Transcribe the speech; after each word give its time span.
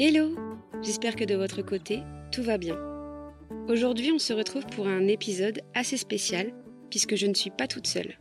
Hello 0.00 0.36
J'espère 0.80 1.16
que 1.16 1.24
de 1.24 1.34
votre 1.34 1.60
côté, 1.60 2.02
tout 2.30 2.44
va 2.44 2.56
bien. 2.56 2.78
Aujourd'hui, 3.66 4.12
on 4.12 4.20
se 4.20 4.32
retrouve 4.32 4.64
pour 4.66 4.86
un 4.86 5.08
épisode 5.08 5.60
assez 5.74 5.96
spécial, 5.96 6.54
puisque 6.88 7.16
je 7.16 7.26
ne 7.26 7.34
suis 7.34 7.50
pas 7.50 7.66
toute 7.66 7.88
seule. 7.88 8.16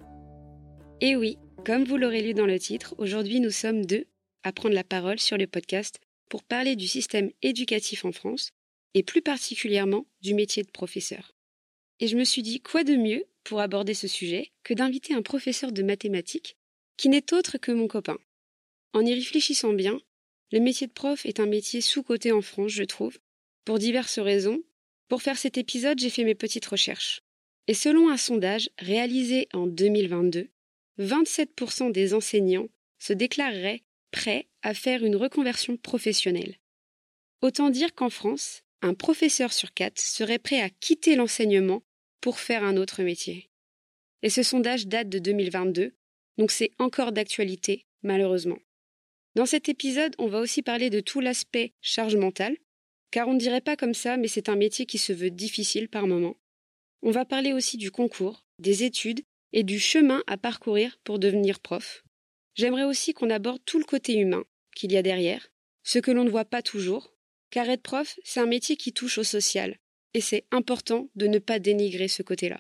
Et 1.02 1.16
oui, 1.16 1.38
comme 1.68 1.84
vous 1.84 1.98
l'aurez 1.98 2.24
lu 2.24 2.34
dans 2.34 2.48
le 2.48 2.57
titre, 2.57 2.96
aujourd'hui 2.98 3.39
nous 3.39 3.52
sommes 3.52 3.86
deux 3.86 4.07
à 4.42 4.52
prendre 4.52 4.74
la 4.74 4.84
parole 4.84 5.20
sur 5.20 5.38
le 5.38 5.46
podcast 5.46 6.00
pour 6.29 6.42
parler 6.42 6.75
du 6.75 6.88
système 6.88 7.29
éducatif 7.43 8.05
en 8.05 8.12
France, 8.12 8.50
et 8.96 9.04
plus 9.04 9.21
particulièrement 9.21 10.07
du 10.21 10.34
métier 10.34 10.64
de 10.64 10.71
professeur. 10.71 11.36
Et 12.00 12.07
je 12.07 12.18
me 12.18 12.24
suis 12.24 12.41
dit, 12.41 12.60
quoi 12.60 12.83
de 12.86 12.96
mieux 12.96 13.25
pour 13.44 13.61
aborder 13.61 13.94
ce 13.94 14.07
sujet 14.07 14.50
que 14.64 14.74
d'inviter 14.74 15.14
un 15.14 15.21
professeur 15.21 15.71
de 15.71 15.83
mathématiques 15.83 16.57
qui 16.97 17.07
n'est 17.07 17.36
autre 17.36 17.60
que 17.60 17.71
mon 17.71 17.88
copain. 17.88 18.18
En 18.94 19.05
y 19.05 19.14
réfléchissant 19.14 19.74
bien, 19.74 20.00
le 20.51 20.60
métier 20.60 20.87
de 20.87 20.93
prof 20.93 21.25
est 21.25 21.39
un 21.39 21.46
métier 21.46 21.82
sous-coté 21.82 22.32
en 22.32 22.42
France, 22.42 22.71
je 22.71 22.83
trouve, 22.83 23.18
pour 23.65 23.79
diverses 23.79 24.19
raisons. 24.19 24.64
Pour 25.10 25.21
faire 25.21 25.38
cet 25.38 25.57
épisode, 25.57 26.00
j'ai 26.00 26.10
fait 26.10 26.24
mes 26.24 26.36
petites 26.36 26.65
recherches. 26.65 27.21
Et 27.68 27.74
selon 27.74 28.10
un 28.10 28.18
sondage 28.18 28.69
réalisé 28.78 29.47
en 29.54 29.68
2022, 29.68 30.50
27% 31.00 31.91
des 31.91 32.14
enseignants 32.14 32.69
se 33.00 33.14
déclareraient 33.14 33.83
prêts 34.11 34.47
à 34.61 34.73
faire 34.73 35.03
une 35.03 35.16
reconversion 35.16 35.78
professionnelle. 35.78 36.58
Autant 37.41 37.69
dire 37.69 37.94
qu'en 37.94 38.09
France, 38.09 38.64
un 38.81 38.94
professeur 38.94 39.52
sur 39.53 39.73
quatre 39.73 40.00
serait 40.00 40.39
prêt 40.39 40.61
à 40.61 40.69
quitter 40.69 41.16
l'enseignement 41.16 41.83
pour 42.22 42.39
faire 42.39 42.64
un 42.64 42.77
autre 42.77 43.03
métier. 43.03 43.50
Et 44.23 44.29
ce 44.29 44.44
sondage 44.44 44.88
date 44.88 45.09
de 45.09 45.19
2022, 45.19 45.94
donc 46.38 46.52
c'est 46.52 46.72
encore 46.79 47.11
d'actualité, 47.11 47.85
malheureusement. 48.02 48.57
Dans 49.36 49.45
cet 49.45 49.70
épisode, 49.70 50.16
on 50.17 50.28
va 50.28 50.39
aussi 50.39 50.61
parler 50.61 50.89
de 50.89 51.00
tout 51.00 51.20
l'aspect 51.20 51.73
charge 51.81 52.16
mentale, 52.16 52.58
car 53.11 53.28
on 53.28 53.34
ne 53.34 53.39
dirait 53.39 53.61
pas 53.61 53.75
comme 53.75 53.94
ça, 53.94 54.17
mais 54.17 54.28
c'est 54.28 54.50
un 54.50 54.56
métier 54.56 54.86
qui 54.86 54.97
se 54.97 55.14
veut 55.14 55.30
difficile 55.30 55.89
par 55.89 56.08
moments. 56.08 56.38
On 57.02 57.11
va 57.11 57.25
parler 57.25 57.53
aussi 57.53 57.78
du 57.78 57.92
concours, 57.92 58.45
des 58.59 58.84
études 58.84 59.22
et 59.53 59.64
du 59.64 59.80
chemin 59.80 60.23
à 60.28 60.38
parcourir 60.38 61.00
pour 61.03 61.19
devenir 61.19 61.59
prof. 61.59 62.03
J'aimerais 62.56 62.84
aussi 62.84 63.14
qu'on 63.14 63.30
aborde 63.30 63.64
tout 63.66 63.80
le 63.80 63.86
côté 63.86 64.16
humain 64.16 64.44
qu'il 64.75 64.92
y 64.92 64.97
a 64.97 65.03
derrière, 65.03 65.47
ce 65.84 66.00
que 66.00 66.12
l'on 66.12 66.23
ne 66.23 66.30
voit 66.30 66.45
pas 66.45 66.62
toujours, 66.62 67.14
car 67.50 67.69
être 67.69 67.81
prof, 67.81 68.19
c'est 68.23 68.39
un 68.39 68.45
métier 68.45 68.75
qui 68.75 68.94
touche 68.94 69.17
au 69.17 69.23
social, 69.23 69.80
et 70.14 70.22
c'est 70.22 70.45
important 70.52 71.09
de 71.16 71.28
ne 71.28 71.39
pas 71.39 71.59
dénigrer 71.59 72.08
ce 72.08 72.23
côté-là. 72.23 72.59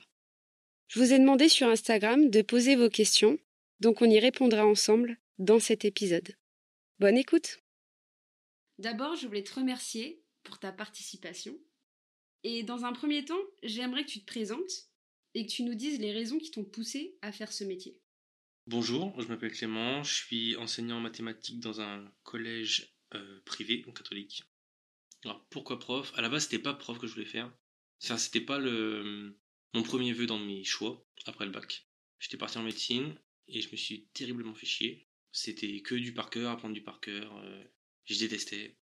Je 0.87 0.99
vous 0.99 1.13
ai 1.13 1.19
demandé 1.19 1.49
sur 1.49 1.67
Instagram 1.67 2.29
de 2.29 2.41
poser 2.41 2.75
vos 2.75 2.89
questions, 2.89 3.37
donc 3.79 4.01
on 4.01 4.09
y 4.09 4.19
répondra 4.19 4.65
ensemble 4.65 5.17
dans 5.37 5.59
cet 5.59 5.83
épisode. 5.83 6.35
Bonne 6.99 7.17
écoute 7.17 7.59
D'abord, 8.79 9.15
je 9.15 9.27
voulais 9.27 9.43
te 9.43 9.53
remercier 9.53 10.23
pour 10.41 10.57
ta 10.57 10.71
participation. 10.71 11.55
Et 12.43 12.63
dans 12.63 12.85
un 12.85 12.93
premier 12.93 13.23
temps, 13.23 13.39
j'aimerais 13.61 14.03
que 14.03 14.09
tu 14.09 14.21
te 14.21 14.25
présentes 14.25 14.89
et 15.35 15.45
que 15.45 15.51
tu 15.51 15.61
nous 15.61 15.75
dises 15.75 15.99
les 15.99 16.11
raisons 16.11 16.39
qui 16.39 16.49
t'ont 16.49 16.63
poussé 16.63 17.15
à 17.21 17.31
faire 17.31 17.53
ce 17.53 17.63
métier. 17.63 18.01
Bonjour, 18.65 19.19
je 19.21 19.27
m'appelle 19.27 19.51
Clément, 19.51 20.01
je 20.01 20.15
suis 20.15 20.55
enseignant 20.55 20.97
en 20.97 21.01
mathématiques 21.01 21.59
dans 21.59 21.81
un 21.81 22.11
collège 22.23 22.97
euh, 23.13 23.41
privé, 23.45 23.83
donc 23.83 23.97
catholique. 23.97 24.43
Alors 25.23 25.45
pourquoi 25.49 25.77
prof? 25.77 26.11
À 26.15 26.21
la 26.23 26.29
base, 26.29 26.45
c'était 26.45 26.57
pas 26.57 26.73
prof 26.73 26.97
que 26.97 27.05
je 27.05 27.13
voulais 27.13 27.25
faire. 27.25 27.55
Enfin, 28.03 28.17
c'était 28.17 28.41
pas 28.41 28.57
le 28.57 29.37
mon 29.75 29.83
premier 29.83 30.13
vœu 30.13 30.25
dans 30.25 30.39
mes 30.39 30.63
choix 30.63 31.05
après 31.27 31.45
le 31.45 31.51
bac. 31.51 31.87
J'étais 32.17 32.37
parti 32.37 32.57
en 32.57 32.63
médecine 32.63 33.15
et 33.47 33.61
je 33.61 33.69
me 33.71 33.77
suis 33.77 34.07
terriblement 34.13 34.55
fait 34.55 34.65
chier. 34.65 35.06
C'était 35.31 35.81
que 35.81 35.95
du 35.95 36.13
par 36.13 36.29
cœur, 36.29 36.51
apprendre 36.51 36.73
du 36.73 36.81
par 36.81 36.99
cœur. 36.99 37.35
Euh, 37.37 37.63
je 38.05 38.17
détestais. 38.17 38.77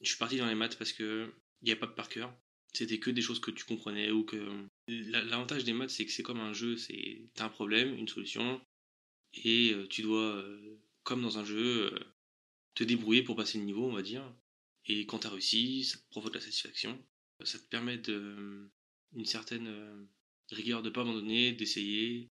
Je 0.00 0.08
suis 0.08 0.18
parti 0.18 0.36
dans 0.36 0.46
les 0.46 0.54
maths 0.54 0.76
parce 0.78 0.92
que 0.92 1.32
il 1.62 1.66
n'y 1.66 1.72
a 1.72 1.76
pas 1.76 1.86
de 1.86 1.92
par 1.92 2.08
cœur. 2.08 2.34
C'était 2.72 2.98
que 2.98 3.10
des 3.10 3.22
choses 3.22 3.40
que 3.40 3.50
tu 3.50 3.64
comprenais 3.64 4.10
ou 4.10 4.24
que. 4.24 4.66
L'avantage 4.88 5.64
des 5.64 5.72
maths, 5.72 5.90
c'est 5.90 6.04
que 6.04 6.12
c'est 6.12 6.22
comme 6.22 6.40
un 6.40 6.52
jeu. 6.52 6.76
C'est 6.76 7.30
t'as 7.34 7.46
un 7.46 7.48
problème, 7.48 7.94
une 7.96 8.08
solution, 8.08 8.60
et 9.34 9.72
euh, 9.72 9.86
tu 9.88 10.02
dois, 10.02 10.36
euh, 10.36 10.80
comme 11.02 11.22
dans 11.22 11.38
un 11.38 11.44
jeu, 11.44 11.94
te 12.74 12.84
débrouiller 12.84 13.22
pour 13.22 13.36
passer 13.36 13.58
le 13.58 13.64
niveau, 13.64 13.84
on 13.84 13.92
va 13.92 14.02
dire. 14.02 14.24
Et 14.86 15.06
quand 15.06 15.20
tu 15.20 15.26
as 15.26 15.30
réussi, 15.30 15.84
ça 15.84 15.98
te 15.98 16.08
provoque 16.10 16.34
la 16.34 16.40
satisfaction. 16.40 17.02
Ça 17.44 17.58
te 17.58 17.64
permet 17.68 17.98
de, 17.98 18.70
une 19.14 19.24
certaine 19.24 20.08
rigueur 20.50 20.82
de 20.82 20.90
pas 20.90 21.02
abandonner, 21.02 21.52
d'essayer, 21.52 22.30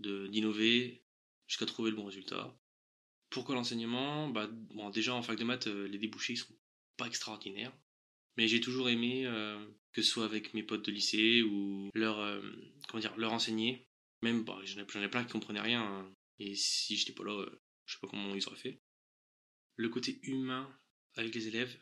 d'innover 0.00 1.04
jusqu'à 1.46 1.66
trouver 1.66 1.90
le 1.90 1.96
bon 1.96 2.06
résultat. 2.06 2.56
Pourquoi 3.32 3.54
l'enseignement? 3.54 4.28
Bah, 4.28 4.48
Déjà 4.92 5.14
en 5.14 5.22
fac 5.22 5.38
de 5.38 5.44
maths, 5.44 5.66
euh, 5.66 5.88
les 5.88 5.98
débouchés 5.98 6.34
ne 6.34 6.38
sont 6.38 6.54
pas 6.96 7.06
extraordinaires. 7.06 7.72
Mais 8.36 8.46
j'ai 8.46 8.60
toujours 8.60 8.88
aimé, 8.88 9.26
euh, 9.26 9.64
que 9.92 10.02
ce 10.02 10.10
soit 10.10 10.24
avec 10.24 10.54
mes 10.54 10.62
potes 10.62 10.84
de 10.84 10.92
lycée 10.92 11.42
ou 11.42 11.90
leur, 11.94 12.42
comment 12.88 13.00
dire, 13.00 13.16
leur 13.16 13.32
enseigner. 13.32 13.86
Même, 14.22 14.44
bah, 14.44 14.58
j'en 14.64 14.80
ai, 14.80 15.08
plein 15.08 15.24
qui 15.24 15.32
comprenaient 15.32 15.60
rien. 15.60 15.82
Hein. 15.82 16.14
Et 16.38 16.54
si 16.54 16.96
j'étais 16.96 17.12
pas 17.12 17.24
là, 17.24 17.44
je 17.84 17.94
sais 17.94 18.00
pas 18.00 18.08
comment 18.08 18.34
ils 18.34 18.46
auraient 18.46 18.56
fait. 18.56 18.80
Le 19.76 19.88
côté 19.88 20.20
humain 20.22 20.70
avec 21.14 21.34
les 21.34 21.48
élèves, 21.48 21.76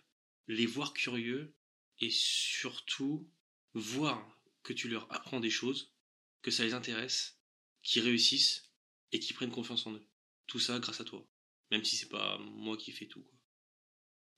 les 0.46 0.66
voir 0.66 0.92
curieux 0.92 1.54
et 2.00 2.10
surtout 2.10 3.30
voir 3.74 4.38
que 4.62 4.72
tu 4.72 4.88
leur 4.88 5.10
apprends 5.12 5.40
des 5.40 5.50
choses, 5.50 5.94
que 6.42 6.50
ça 6.50 6.64
les 6.64 6.74
intéresse, 6.74 7.40
qu'ils 7.82 8.02
réussissent 8.02 8.72
et 9.12 9.20
qu'ils 9.20 9.36
prennent 9.36 9.50
confiance 9.50 9.86
en 9.86 9.92
eux. 9.92 10.06
Tout 10.46 10.58
ça 10.58 10.78
grâce 10.78 11.00
à 11.00 11.04
toi, 11.04 11.26
même 11.70 11.84
si 11.84 11.96
c'est 11.96 12.08
pas 12.08 12.38
moi 12.38 12.76
qui 12.76 12.92
fais 12.92 13.06
tout. 13.06 13.24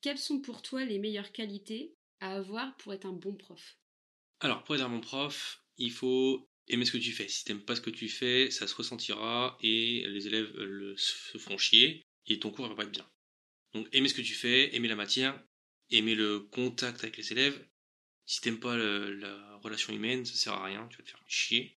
Quelles 0.00 0.19
sont 0.19 0.41
pour 0.41 0.62
toi 0.62 0.84
les 0.84 0.98
meilleures 0.98 1.32
qualités 1.32 1.94
à 2.20 2.34
avoir 2.34 2.76
pour 2.76 2.93
être 2.93 3.06
un 3.06 3.12
bon 3.12 3.34
prof? 3.34 3.78
Alors, 4.41 4.65
pour 4.65 4.75
être 4.75 4.82
un 4.82 4.88
bon 4.88 5.00
prof, 5.00 5.65
il 5.76 5.93
faut 5.93 6.48
aimer 6.69 6.84
ce 6.84 6.93
que 6.93 6.98
tu 6.98 7.12
fais. 7.12 7.28
Si 7.28 7.44
t'aimes 7.44 7.65
pas 7.65 7.76
ce 7.76 7.81
que 7.81 7.91
tu 7.91 8.09
fais, 8.09 8.50
ça 8.50 8.66
se 8.66 8.75
ressentira 8.75 9.56
et 9.60 10.04
les 10.09 10.26
élèves 10.26 10.53
se 10.97 11.38
font 11.38 11.59
chier 11.59 12.04
et 12.26 12.38
ton 12.38 12.50
cours 12.50 12.69
va 12.69 12.75
pas 12.75 12.84
être 12.84 12.91
bien. 12.91 13.09
Donc, 13.75 13.88
aimer 13.93 14.09
ce 14.09 14.14
que 14.14 14.22
tu 14.22 14.34
fais, 14.34 14.75
aimer 14.75 14.88
la 14.88 14.97
matière, 14.97 15.41
aimer 15.91 16.14
le 16.14 16.41
contact 16.41 17.03
avec 17.03 17.16
les 17.16 17.32
élèves. 17.32 17.64
Si 18.26 18.41
t'aimes 18.41 18.60
pas 18.60 18.76
la 18.76 19.56
relation 19.59 19.93
humaine, 19.93 20.25
ça 20.25 20.34
sert 20.34 20.53
à 20.53 20.64
rien, 20.64 20.87
tu 20.88 20.99
vas 20.99 21.04
te 21.04 21.10
faire 21.10 21.25
chier. 21.26 21.78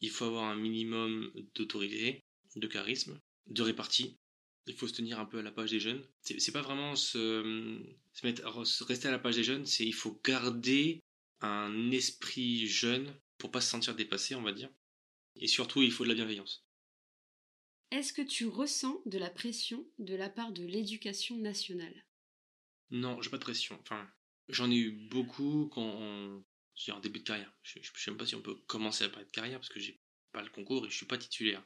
Il 0.00 0.10
faut 0.10 0.24
avoir 0.26 0.44
un 0.44 0.56
minimum 0.56 1.32
d'autorité, 1.54 2.24
de 2.56 2.66
charisme, 2.66 3.20
de 3.46 3.62
répartie. 3.62 4.18
Il 4.66 4.74
faut 4.74 4.88
se 4.88 4.94
tenir 4.94 5.20
un 5.20 5.26
peu 5.26 5.38
à 5.38 5.42
la 5.42 5.50
page 5.50 5.70
des 5.70 5.80
jeunes. 5.80 6.02
C'est 6.22 6.52
pas 6.52 6.62
vraiment 6.62 6.96
se, 6.96 7.78
se, 8.12 8.26
mettre, 8.26 8.42
rester 8.86 9.08
à 9.08 9.10
la 9.10 9.18
page 9.18 9.36
des 9.36 9.44
jeunes, 9.44 9.66
c'est 9.66 9.84
il 9.84 9.92
faut 9.92 10.18
garder 10.24 11.02
un 11.40 11.90
esprit 11.90 12.66
jeune 12.66 13.14
pour 13.38 13.50
pas 13.50 13.60
se 13.60 13.70
sentir 13.70 13.94
dépassé, 13.94 14.34
on 14.34 14.42
va 14.42 14.52
dire. 14.52 14.70
Et 15.36 15.48
surtout, 15.48 15.82
il 15.82 15.92
faut 15.92 16.04
de 16.04 16.08
la 16.08 16.14
bienveillance. 16.14 16.64
Est-ce 17.90 18.12
que 18.12 18.22
tu 18.22 18.46
ressens 18.46 19.02
de 19.06 19.18
la 19.18 19.30
pression 19.30 19.86
de 19.98 20.14
la 20.14 20.28
part 20.28 20.52
de 20.52 20.64
l'éducation 20.64 21.36
nationale? 21.36 22.06
Non, 22.90 23.20
j'ai 23.20 23.30
pas 23.30 23.38
de 23.38 23.42
pression. 23.42 23.78
Enfin, 23.82 24.08
j'en 24.48 24.70
ai 24.70 24.76
eu 24.76 24.90
beaucoup 24.90 25.68
quand 25.72 25.82
on... 25.82 26.44
en 26.88 27.00
début 27.00 27.20
de 27.20 27.24
carrière. 27.24 27.52
Je, 27.62 27.78
je, 27.82 27.90
sais 27.94 28.10
même 28.10 28.18
pas 28.18 28.26
si 28.26 28.34
on 28.34 28.42
peut 28.42 28.56
commencer 28.66 29.04
à 29.04 29.08
parler 29.08 29.26
de 29.26 29.30
carrière 29.30 29.58
parce 29.58 29.68
que 29.68 29.80
j'ai 29.80 30.00
pas 30.32 30.42
le 30.42 30.50
concours 30.50 30.86
et 30.86 30.90
je 30.90 30.96
suis 30.96 31.06
pas 31.06 31.18
titulaire. 31.18 31.64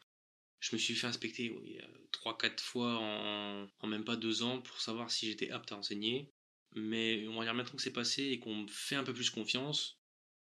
Je 0.61 0.75
me 0.75 0.79
suis 0.79 0.95
fait 0.95 1.07
inspecter 1.07 1.51
oui, 1.51 1.79
3-4 2.13 2.61
fois 2.61 2.99
en... 2.99 3.87
même 3.87 4.05
pas 4.05 4.17
2 4.17 4.43
ans 4.43 4.61
pour 4.61 4.81
savoir 4.81 5.11
si 5.11 5.27
j'étais 5.27 5.51
apte 5.51 5.73
à 5.73 5.77
enseigner. 5.77 6.31
Mais 6.75 7.27
on 7.29 7.39
va 7.39 7.45
dire 7.45 7.55
maintenant 7.55 7.77
que 7.77 7.83
c'est 7.83 7.93
passé 7.93 8.25
et 8.25 8.39
qu'on 8.39 8.55
me 8.55 8.69
fait 8.69 8.97
un 8.97 9.05
peu 9.05 9.15
plus 9.15 9.31
confiance, 9.31 9.99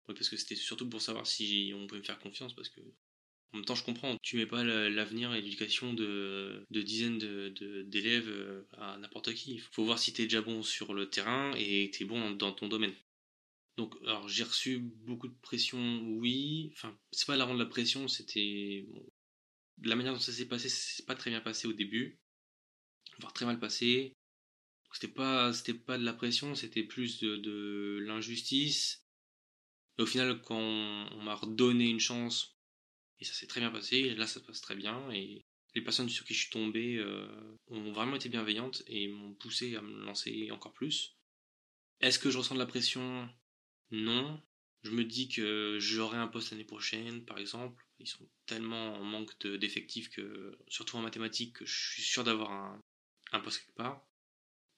parce 0.05 0.29
que 0.29 0.35
c'était 0.35 0.55
surtout 0.55 0.89
pour 0.89 1.01
savoir 1.01 1.25
si 1.25 1.71
on 1.75 1.87
pouvait 1.87 2.01
me 2.01 2.05
faire 2.05 2.19
confiance, 2.19 2.53
parce 2.53 2.69
que 2.69 2.81
en 3.53 3.57
même 3.57 3.65
temps, 3.65 3.75
je 3.75 3.83
comprends, 3.83 4.17
tu 4.21 4.37
mets 4.37 4.45
pas 4.45 4.63
l'avenir 4.63 5.33
et 5.33 5.41
l'éducation 5.41 5.93
de, 5.93 6.65
dizaines 6.69 7.17
d'élèves 7.17 8.29
euh, 8.29 8.63
à 8.77 8.97
n'importe 8.97 9.33
qui. 9.33 9.55
Il 9.55 9.61
faut 9.61 9.83
voir 9.83 9.99
si 9.99 10.13
tu 10.13 10.21
es 10.21 10.25
déjà 10.25 10.41
bon 10.41 10.63
sur 10.63 10.93
le 10.93 11.09
terrain 11.09 11.51
et 11.57 11.91
tu 11.93 12.03
es 12.03 12.05
bon 12.05 12.31
dans 12.31 12.53
ton 12.53 12.69
domaine. 12.69 12.93
Donc, 13.77 13.95
alors 14.05 14.29
j'ai 14.29 14.43
reçu 14.43 14.79
beaucoup 14.79 15.27
de 15.27 15.35
pression, 15.41 16.01
oui. 16.17 16.71
Enfin, 16.73 16.97
c'est 17.11 17.27
pas 17.27 17.35
la 17.35 17.43
rendre 17.43 17.59
de 17.59 17.63
la 17.63 17.69
pression, 17.69 18.07
c'était. 18.07 18.85
La 19.81 19.95
manière 19.95 20.13
dont 20.13 20.19
ça 20.19 20.31
s'est 20.31 20.47
passé, 20.47 20.69
c'est 20.69 21.05
pas 21.05 21.15
très 21.15 21.29
bien 21.29 21.41
passé 21.41 21.67
au 21.67 21.73
début, 21.73 22.19
voire 23.19 23.33
très 23.33 23.45
mal 23.45 23.59
passé. 23.59 24.15
C'était 24.93 25.07
pas, 25.07 25.53
c'était 25.53 25.73
pas 25.73 25.97
de 25.97 26.03
la 26.03 26.13
pression, 26.13 26.53
c'était 26.55 26.83
plus 26.83 27.19
de, 27.19 27.99
l'injustice. 28.05 29.05
au 29.97 30.05
final, 30.05 30.41
quand 30.41 30.59
on 30.59 31.21
m'a 31.23 31.35
redonné 31.35 31.89
une 31.89 31.99
chance 31.99 32.57
et 33.19 33.25
ça 33.25 33.33
s'est 33.33 33.47
très 33.47 33.61
bien 33.61 33.71
passé, 33.71 33.97
et 33.97 34.15
là 34.15 34.27
ça 34.27 34.39
se 34.39 34.45
passe 34.45 34.61
très 34.61 34.75
bien, 34.75 35.11
et 35.11 35.45
les 35.75 35.81
personnes 35.81 36.09
sur 36.09 36.25
qui 36.25 36.33
je 36.33 36.41
suis 36.41 36.49
tombé 36.49 36.97
euh, 36.97 37.57
ont 37.67 37.91
vraiment 37.91 38.15
été 38.15 38.29
bienveillantes 38.29 38.83
et 38.87 39.07
m'ont 39.07 39.35
poussé 39.35 39.75
à 39.75 39.81
me 39.81 40.03
lancer 40.03 40.49
encore 40.51 40.73
plus. 40.73 41.15
Est-ce 42.01 42.19
que 42.19 42.31
je 42.31 42.37
ressens 42.39 42.55
de 42.55 42.59
la 42.59 42.65
pression? 42.65 43.29
Non. 43.91 44.41
Je 44.83 44.91
me 44.91 45.03
dis 45.03 45.29
que 45.29 45.77
j'aurai 45.79 46.17
un 46.17 46.27
poste 46.27 46.51
l'année 46.51 46.63
prochaine, 46.63 47.23
par 47.23 47.37
exemple. 47.37 47.85
Ils 47.99 48.07
sont 48.07 48.27
tellement 48.47 48.95
en 48.95 49.03
manque 49.03 49.45
d'effectifs 49.45 50.09
que, 50.09 50.57
surtout 50.67 50.97
en 50.97 51.01
mathématiques, 51.01 51.57
que 51.57 51.65
je 51.65 51.91
suis 51.91 52.01
sûr 52.01 52.23
d'avoir 52.23 52.51
un, 52.51 53.39
poste 53.41 53.59
quelque 53.59 53.75
part. 53.75 54.03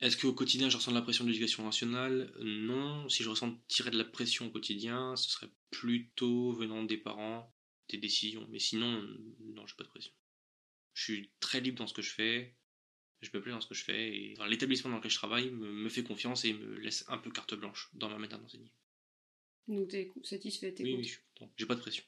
Est-ce 0.02 0.18
qu'au 0.18 0.34
quotidien, 0.34 0.70
je 0.70 0.76
ressens 0.76 0.92
de 0.92 0.98
la 0.98 1.02
pression 1.02 1.24
de 1.24 1.30
l'éducation 1.30 1.64
nationale? 1.64 2.34
Non. 2.42 3.08
Si 3.08 3.24
je 3.24 3.30
ressens 3.30 3.58
tirer 3.70 3.92
de 3.92 3.98
la 3.98 4.04
pression 4.04 4.48
au 4.48 4.50
quotidien, 4.50 5.16
ce 5.16 5.30
serait 5.30 5.50
plutôt 5.72 6.52
venant 6.52 6.84
des 6.84 6.98
parents, 6.98 7.56
des 7.88 7.98
décisions. 7.98 8.46
Mais 8.50 8.60
sinon, 8.60 9.02
non, 9.40 9.66
j'ai 9.66 9.76
pas 9.78 9.86
de 9.86 9.90
pression. 9.90 10.12
Je 10.94 11.04
suis 11.04 11.32
très 11.40 11.62
libre 11.62 11.78
dans 11.78 11.88
ce 11.88 11.94
que 11.94 12.02
je 12.02 12.12
fais. 12.12 12.56
Je 13.22 13.30
me 13.34 13.42
plais 13.42 13.54
dans 13.54 13.62
ce 13.62 13.68
que 13.68 13.76
je 13.76 13.86
fais. 13.86 14.34
L'établissement 14.48 14.92
dans 14.92 14.98
lequel 14.98 15.12
je 15.12 15.18
travaille 15.18 15.50
me, 15.52 15.88
fait 15.88 16.04
confiance 16.04 16.44
et 16.44 16.52
me 16.52 16.76
laisse 16.80 17.06
un 17.08 17.18
peu 17.18 17.32
carte 17.32 17.54
blanche 17.56 17.90
dans 17.94 18.10
ma 18.10 18.18
manière 18.18 18.40
d'enseigner. 18.40 18.74
Donc 19.68 19.90
tu 19.90 19.96
es 19.98 20.12
satisfait, 20.24 20.76
oui, 20.80 20.96
oui, 20.98 21.04
je 21.04 21.10
suis 21.12 21.22
content. 21.36 21.52
J'ai 21.58 21.66
pas 21.66 21.76
de 21.76 21.82
pression. 21.82 22.04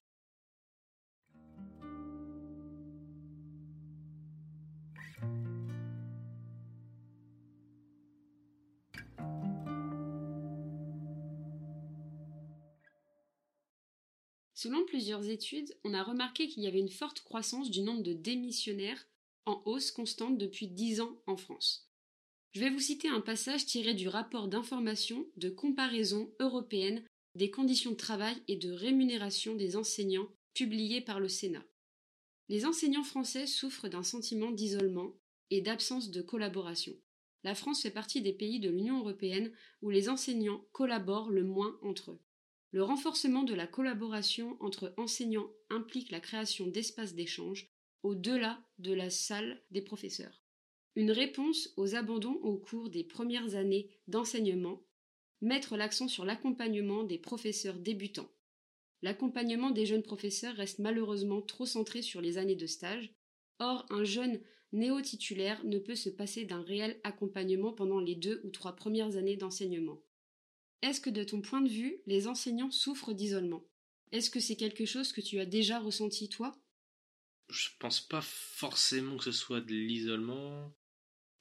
Selon 14.66 14.84
plusieurs 14.86 15.30
études, 15.30 15.78
on 15.84 15.94
a 15.94 16.02
remarqué 16.02 16.48
qu'il 16.48 16.63
y 16.63 16.68
avait 16.68 16.80
une 16.80 16.90
forte 16.90 17.22
croissance 17.22 17.69
du 17.69 17.81
nombre 17.81 18.02
de 18.02 18.13
démissionnaires 18.13 19.06
en 19.46 19.62
hausse 19.66 19.92
constante 19.92 20.40
depuis 20.40 20.68
10 20.68 21.02
ans 21.02 21.22
en 21.28 21.38
France. 21.38 21.88
Je 22.54 22.62
vais 22.62 22.69
vous 22.72 22.80
citer 22.80 23.07
un 23.07 23.22
passage 23.22 23.66
tiré 23.66 23.94
du 23.94 24.07
rapport 24.07 24.48
d'information 24.48 25.28
de 25.38 25.50
comparaison 25.50 26.34
européenne 26.40 27.04
des 27.36 27.52
conditions 27.52 27.92
de 27.92 27.96
travail 27.96 28.36
et 28.48 28.56
de 28.56 28.72
rémunération 28.72 29.56
des 29.56 29.76
enseignants 29.76 30.30
publié 30.54 31.02
par 31.02 31.20
le 31.20 31.28
Sénat. 31.28 31.66
Les 32.48 32.66
enseignants 32.66 33.04
français 33.04 33.46
souffrent 33.48 33.90
d'un 33.90 34.04
sentiment 34.04 34.52
d'isolement 34.52 35.14
et 35.50 35.62
d'absence 35.62 36.12
de 36.12 36.22
collaboration. 36.22 36.94
La 37.44 37.56
France 37.56 37.82
fait 37.82 37.92
partie 37.92 38.22
des 38.22 38.34
pays 38.34 38.60
de 38.60 38.70
l'Union 38.70 39.00
européenne 39.00 39.52
où 39.82 39.90
les 39.90 40.10
enseignants 40.10 40.66
collaborent 40.72 41.30
le 41.30 41.44
moins 41.44 41.78
entre 41.82 42.12
eux. 42.12 42.20
Le 42.72 42.84
renforcement 42.84 43.44
de 43.44 43.54
la 43.54 43.68
collaboration 43.68 44.58
entre 44.60 44.94
enseignants 44.98 45.50
implique 45.70 46.12
la 46.12 46.20
création 46.20 46.68
d'espaces 46.68 47.14
d'échange 47.14 47.70
au-delà 48.04 48.64
de 48.80 48.94
la 48.94 49.10
salle 49.10 49.62
des 49.72 49.81
professeurs. 49.81 50.44
Une 50.96 51.12
réponse 51.12 51.74
aux 51.78 51.96
abandons 51.96 52.40
au 52.42 52.58
cours 52.58 52.90
des 52.90 53.04
premières 53.04 53.56
années 53.56 53.90
d'enseignement, 54.08 54.81
mettre 55.42 55.78
l'accent 55.78 56.08
sur 56.08 56.26
l'accompagnement 56.26 57.04
des 57.04 57.18
professeurs 57.18 57.78
débutants. 57.78 58.32
L'accompagnement 59.02 59.72
des 59.72 59.86
jeunes 59.86 60.04
professeurs 60.04 60.56
reste 60.56 60.80
malheureusement 60.80 61.42
trop 61.42 61.66
centré 61.66 62.02
sur 62.02 62.22
les 62.22 62.38
années 62.38 62.56
de 62.56 62.66
stage. 62.66 63.14
Or, 63.60 63.86
un 63.90 64.04
jeune 64.04 64.42
néo-titulaire 64.74 65.64
ne 65.66 65.80
peut 65.80 65.96
se 65.96 66.10
passer 66.10 66.46
d'un 66.46 66.62
réel 66.62 67.00
accompagnement 67.04 67.72
pendant 67.72 68.00
les 68.00 68.16
deux 68.16 68.42
ou 68.44 68.50
trois 68.50 68.76
premières 68.76 69.16
années 69.16 69.38
d'enseignement. 69.38 70.02
Est-ce 70.82 71.02
que 71.02 71.10
de 71.10 71.24
ton 71.24 71.42
point 71.42 71.62
de 71.62 71.70
vue, 71.70 72.02
les 72.06 72.28
enseignants 72.28 72.72
souffrent 72.72 73.14
d'isolement? 73.14 73.64
Est-ce 74.12 74.30
que 74.30 74.40
c'est 74.40 74.56
quelque 74.56 74.86
chose 74.86 75.12
que 75.12 75.22
tu 75.22 75.40
as 75.40 75.46
déjà 75.46 75.80
ressenti 75.80 76.30
toi? 76.30 76.56
Je 77.50 77.70
pense 77.80 78.02
pas 78.02 78.22
forcément 78.22 79.18
que 79.18 79.24
ce 79.24 79.31
soit 79.31 79.62
de 79.62 79.74
l'isolement. 79.74 80.74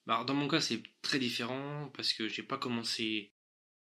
Bah, 0.06 0.24
dans 0.24 0.34
mon 0.34 0.48
cas, 0.48 0.60
c'est 0.60 0.82
très 1.02 1.18
différent 1.18 1.90
parce 1.94 2.12
que 2.12 2.28
j'ai 2.28 2.42
pas 2.42 2.58
commencé 2.58 3.33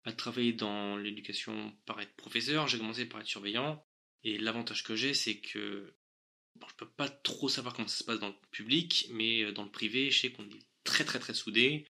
à 0.04 0.14
travailler 0.14 0.54
dans 0.54 0.98
l'éducation 0.98 1.76
par 1.86 2.02
être 2.02 2.16
professeur, 2.16 2.68
j'ai 2.68 2.78
commencé 2.78 3.06
par 3.06 3.22
être 3.22 3.28
surveillant. 3.28 3.86
Et 4.24 4.38
l'avantage 4.38 4.84
que 4.84 4.96
j'ai, 4.96 5.14
c'est 5.14 5.40
que 5.40 5.96
bon, 6.56 6.68
je 6.68 6.76
peux 6.76 6.90
pas 6.90 7.10
trop 7.10 7.50
savoir 7.50 7.74
comment 7.74 7.88
ça 7.88 7.98
se 7.98 8.04
passe 8.04 8.20
dans 8.20 8.30
le 8.30 8.36
public, 8.52 9.08
mais 9.12 9.44
euh, 9.44 9.52
dans 9.52 9.64
le 9.64 9.72
privé, 9.72 10.12
je 10.12 10.20
sais 10.22 10.32
qu'on 10.32 10.50
est 10.50 10.66
très 10.84 11.06
très 11.06 11.20
très 11.20 11.34
soudés, 11.34 11.86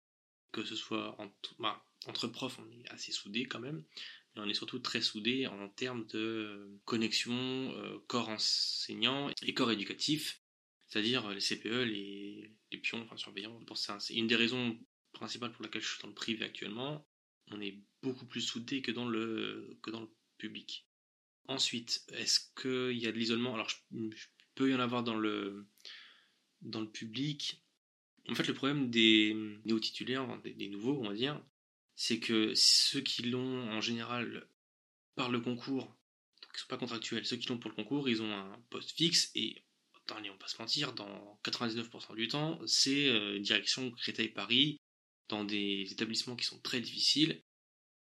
que 0.51 0.63
ce 0.63 0.75
soit 0.75 1.19
entre, 1.21 1.55
bah, 1.59 1.85
entre 2.05 2.27
profs, 2.27 2.59
on 2.59 2.71
est 2.71 2.87
assez 2.89 3.11
soudés 3.11 3.45
quand 3.45 3.59
même, 3.59 3.83
mais 4.35 4.41
on 4.41 4.49
est 4.49 4.53
surtout 4.53 4.79
très 4.79 5.01
soudés 5.01 5.47
en 5.47 5.69
termes 5.69 6.05
de 6.07 6.79
connexion 6.85 7.33
euh, 7.33 7.99
corps 8.07 8.29
enseignant 8.29 9.29
et 9.41 9.53
corps 9.53 9.71
éducatif, 9.71 10.41
c'est-à-dire 10.87 11.25
euh, 11.27 11.33
les 11.33 11.41
CPE, 11.41 11.83
les 12.71 12.77
pions, 12.79 13.01
enfin 13.01 13.17
surveillants. 13.17 13.59
C'est 13.99 14.15
une 14.15 14.27
des 14.27 14.35
raisons 14.35 14.77
principales 15.13 15.51
pour 15.51 15.63
laquelle 15.63 15.81
je 15.81 15.87
suis 15.87 16.01
dans 16.01 16.09
le 16.09 16.13
privé 16.13 16.45
actuellement. 16.45 17.05
On 17.51 17.61
est 17.61 17.79
beaucoup 18.01 18.25
plus 18.25 18.41
soudés 18.41 18.81
que 18.81 18.91
dans 18.91 19.07
le, 19.07 19.79
public. 20.37 20.87
Ensuite, 21.47 22.05
est-ce 22.13 22.39
qu'il 22.61 22.97
y 22.97 23.07
a 23.07 23.11
de 23.11 23.17
l'isolement? 23.17 23.55
Alors, 23.55 23.69
je, 23.69 23.75
peut 24.53 24.69
y 24.69 24.75
en 24.75 24.79
avoir 24.79 25.03
dans 25.03 25.15
le, 25.15 25.67
public. 26.93 27.63
En 28.29 28.35
fait, 28.35 28.47
le 28.47 28.53
problème 28.53 28.89
des 28.89 29.33
néo-titulaires, 29.65 30.27
des, 30.43 30.67
nouveaux, 30.67 30.99
on 30.99 31.09
va 31.09 31.15
dire, 31.15 31.41
c'est 31.95 32.19
que 32.19 32.53
ceux 32.55 33.01
qui 33.01 33.23
l'ont 33.23 33.69
en 33.69 33.81
général 33.81 34.47
par 35.15 35.29
le 35.29 35.39
concours, 35.39 35.85
donc 35.85 36.51
ils 36.53 36.59
sont 36.59 36.67
pas 36.67 36.77
contractuels, 36.77 37.25
ceux 37.25 37.37
qui 37.37 37.47
l'ont 37.47 37.57
pour 37.57 37.71
le 37.71 37.75
concours, 37.75 38.09
ils 38.09 38.21
ont 38.21 38.31
un 38.31 38.61
poste 38.69 38.91
fixe 38.91 39.31
et, 39.33 39.63
attendez, 39.95 40.29
on 40.29 40.33
va 40.33 40.39
pas 40.39 40.47
se 40.47 40.59
mentir, 40.59 40.93
dans 40.93 41.39
99% 41.43 42.15
du 42.15 42.27
temps, 42.27 42.59
c'est 42.67 43.07
euh, 43.07 43.39
direction 43.39 43.89
Créteil-Paris, 43.91 44.77
dans 45.29 45.43
des 45.43 45.87
établissements 45.91 46.35
qui 46.35 46.45
sont 46.45 46.59
très 46.59 46.81
difficiles. 46.81 47.43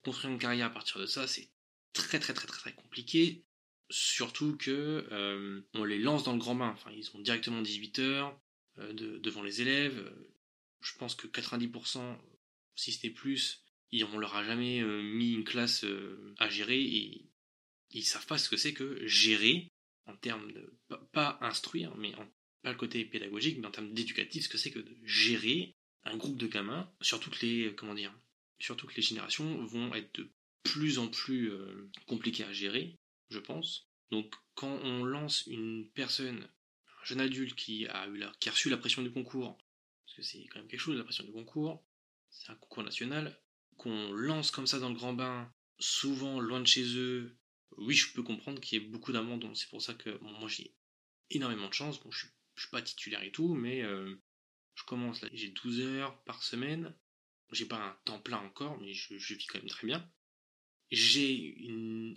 Construire 0.05 0.33
une 0.33 0.39
carrière 0.39 0.67
à 0.67 0.71
partir 0.71 1.01
de 1.01 1.07
ça, 1.07 1.27
c'est 1.27 1.51
très 1.93 2.21
très 2.21 2.35
très 2.35 2.47
très 2.47 2.59
très 2.59 2.75
compliqué. 2.75 3.45
Surtout 3.91 4.57
que 4.57 5.07
euh, 5.13 5.61
on 5.75 5.85
les 5.85 5.99
lance 5.99 6.25
dans 6.25 6.33
le 6.33 6.39
grand 6.39 6.55
bain. 6.55 6.71
Enfin, 6.71 6.91
ils 6.93 7.09
ont 7.15 7.21
directement 7.21 7.63
18 7.63 7.99
heures 8.01 8.41
euh, 8.79 8.93
devant 8.93 9.43
les 9.43 9.63
élèves. 9.63 10.13
Je 10.81 10.95
pense 10.99 11.15
que 11.15 11.27
90%, 11.27 12.17
si 12.75 12.93
ce 12.93 13.07
n'est 13.07 13.13
plus, 13.13 13.63
on 14.13 14.19
leur 14.19 14.37
a 14.37 14.45
jamais 14.45 14.81
euh, 14.81 15.03
mis 15.03 15.33
une 15.33 15.45
classe 15.45 15.85
à 16.39 16.49
gérer 16.49 16.81
et 16.81 17.31
ils 17.91 18.05
savent 18.05 18.27
pas 18.27 18.39
ce 18.39 18.49
que 18.49 18.57
c'est 18.57 18.75
que 18.75 19.07
gérer 19.07 19.73
en 20.07 20.17
termes 20.17 20.53
de 20.53 20.79
pas, 21.13 21.39
instruire, 21.41 21.97
mais 21.97 22.13
pas 22.63 22.73
le 22.73 22.79
côté 22.79 23.05
pédagogique, 23.05 23.59
mais 23.59 23.67
en 23.67 23.71
termes 23.71 23.93
d'éducatif, 23.93 24.45
ce 24.45 24.49
que 24.49 24.59
c'est 24.59 24.71
que 24.71 24.79
de 24.79 24.97
gérer 25.05 25.75
un 26.07 26.17
groupe 26.17 26.37
de 26.37 26.47
gamins, 26.47 26.91
surtout 27.01 27.31
que 27.31 27.45
les 27.45 27.75
comment 27.75 27.95
dire, 27.95 28.13
surtout 28.59 28.87
que 28.87 28.95
les 28.95 29.03
générations 29.03 29.65
vont 29.65 29.95
être 29.95 30.19
de 30.19 30.31
plus 30.63 30.99
en 30.99 31.09
plus 31.09 31.53
compliquées 32.07 32.45
à 32.45 32.53
gérer 32.53 32.99
je 33.31 33.39
pense. 33.39 33.89
Donc 34.11 34.33
quand 34.55 34.79
on 34.83 35.05
lance 35.05 35.47
une 35.47 35.89
personne, 35.91 36.49
un 37.01 37.05
jeune 37.05 37.21
adulte 37.21 37.55
qui 37.55 37.87
a, 37.87 38.07
eu 38.09 38.17
la, 38.17 38.33
qui 38.41 38.49
a 38.49 38.53
reçu 38.53 38.71
la 38.71 38.77
pression 38.77 39.03
du 39.03 39.11
concours, 39.11 39.59
parce 40.05 40.17
que 40.17 40.23
c'est 40.23 40.45
quand 40.47 40.59
même 40.59 40.69
quelque 40.69 40.81
chose 40.81 40.97
la 40.97 41.05
pression 41.05 41.25
du 41.25 41.33
concours, 41.33 41.85
c'est 42.31 42.51
un 42.51 42.55
concours 42.57 42.85
national, 42.85 43.39
qu'on 43.77 44.13
lance 44.13 44.51
comme 44.51 44.67
ça 44.67 44.79
dans 44.79 44.89
le 44.89 44.95
grand 44.95 45.13
bain, 45.13 45.53
souvent 45.79 46.41
loin 46.41 46.61
de 46.61 46.67
chez 46.67 46.97
eux, 46.97 47.37
oui 47.79 47.95
je 47.95 48.13
peux 48.13 48.23
comprendre 48.23 48.61
qu'il 48.61 48.81
y 48.81 48.85
ait 48.85 48.89
beaucoup 48.89 49.13
d'abandon, 49.13 49.55
c'est 49.55 49.69
pour 49.69 49.83
ça 49.83 49.95
que 49.95 50.19
moi 50.23 50.49
j'ai 50.49 50.75
énormément 51.31 51.69
de 51.69 51.75
chance, 51.75 52.01
bon 52.01 52.11
je 52.11 52.21
suis, 52.21 52.29
suis 52.57 52.71
pas 52.71 52.83
titulaire 52.83 53.23
et 53.23 53.33
tout, 53.33 53.55
mais 53.55 53.83
euh, 53.83 54.15
je 54.77 54.85
commence 54.85 55.21
là, 55.23 55.29
j'ai 55.33 55.49
12 55.49 55.81
heures 55.81 56.23
par 56.23 56.43
semaine, 56.45 56.95
j'ai 57.53 57.67
pas 57.67 57.77
un 57.77 57.97
temps 58.05 58.21
plein 58.21 58.39
encore, 58.39 58.79
mais 58.81 58.93
je, 58.95 59.15
vis 59.35 59.47
quand 59.47 59.59
même 59.59 59.69
très 59.69 59.87
bien 59.87 60.09
j'ai 60.91 61.57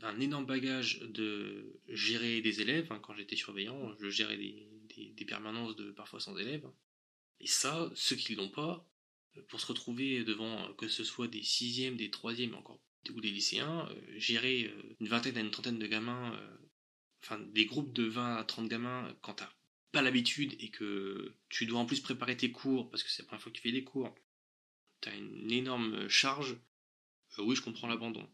un 0.04 0.20
énorme 0.20 0.46
bagage 0.46 1.00
de 1.00 1.82
gérer 1.88 2.42
des 2.42 2.62
élèves. 2.62 2.92
Hein, 2.92 3.00
quand 3.02 3.16
j'étais 3.16 3.36
surveillant, 3.36 3.96
je 4.00 4.10
gérais 4.10 4.38
des, 4.38 5.26
permanences 5.28 5.76
de 5.76 5.92
parfois 5.92 6.20
sans 6.20 6.38
élèves. 6.38 6.68
Et 7.40 7.48
ça, 7.48 7.92
ceux 7.94 8.16
qui 8.16 8.36
l'ont 8.36 8.50
pas, 8.50 8.90
euh, 9.38 9.42
pour 9.50 9.60
se 9.60 9.68
retrouver 9.68 10.24
devant 10.24 10.74
que 10.74 10.88
ce 10.88 11.04
soit 11.04 11.28
des 11.28 11.44
sixièmes, 11.44 11.98
des 11.98 12.10
troisièmes, 12.10 12.56
encore 12.56 12.82
ou 13.14 13.22
des 13.22 13.30
lycéens, 13.30 13.88
euh, 13.90 14.20
gérer 14.20 14.66
euh, 14.66 14.96
une 15.00 15.08
vingtaine 15.08 15.38
à 15.38 15.42
une 15.42 15.52
trentaine 15.52 15.78
de 15.78 15.88
gamins, 15.88 16.38
enfin 17.24 17.40
des 17.40 17.66
groupes 17.66 17.94
de 17.94 18.04
20 18.04 18.38
à 18.38 18.44
30 18.44 18.68
gamins, 18.70 19.16
quand 19.22 19.36
t'as 19.36 19.54
pas 19.92 20.02
l'habitude 20.02 20.56
et 20.60 20.70
que 20.70 21.36
tu 21.50 21.66
dois 21.66 21.80
en 21.80 21.86
plus 21.86 22.00
préparer 22.00 22.38
tes 22.38 22.52
cours, 22.52 22.90
parce 22.90 23.04
que 23.04 23.10
c'est 23.10 23.24
la 23.24 23.28
première 23.28 23.42
fois 23.42 23.52
que 23.52 23.58
tu 23.58 23.64
fais 23.64 23.72
des 23.72 23.84
cours, 23.84 24.14
t'as 25.02 25.16
une 25.16 25.52
énorme 25.52 26.08
charge, 26.08 26.58
oui, 27.38 27.56
je 27.56 27.62
comprends 27.62 27.88
l'abandon. 27.88 28.28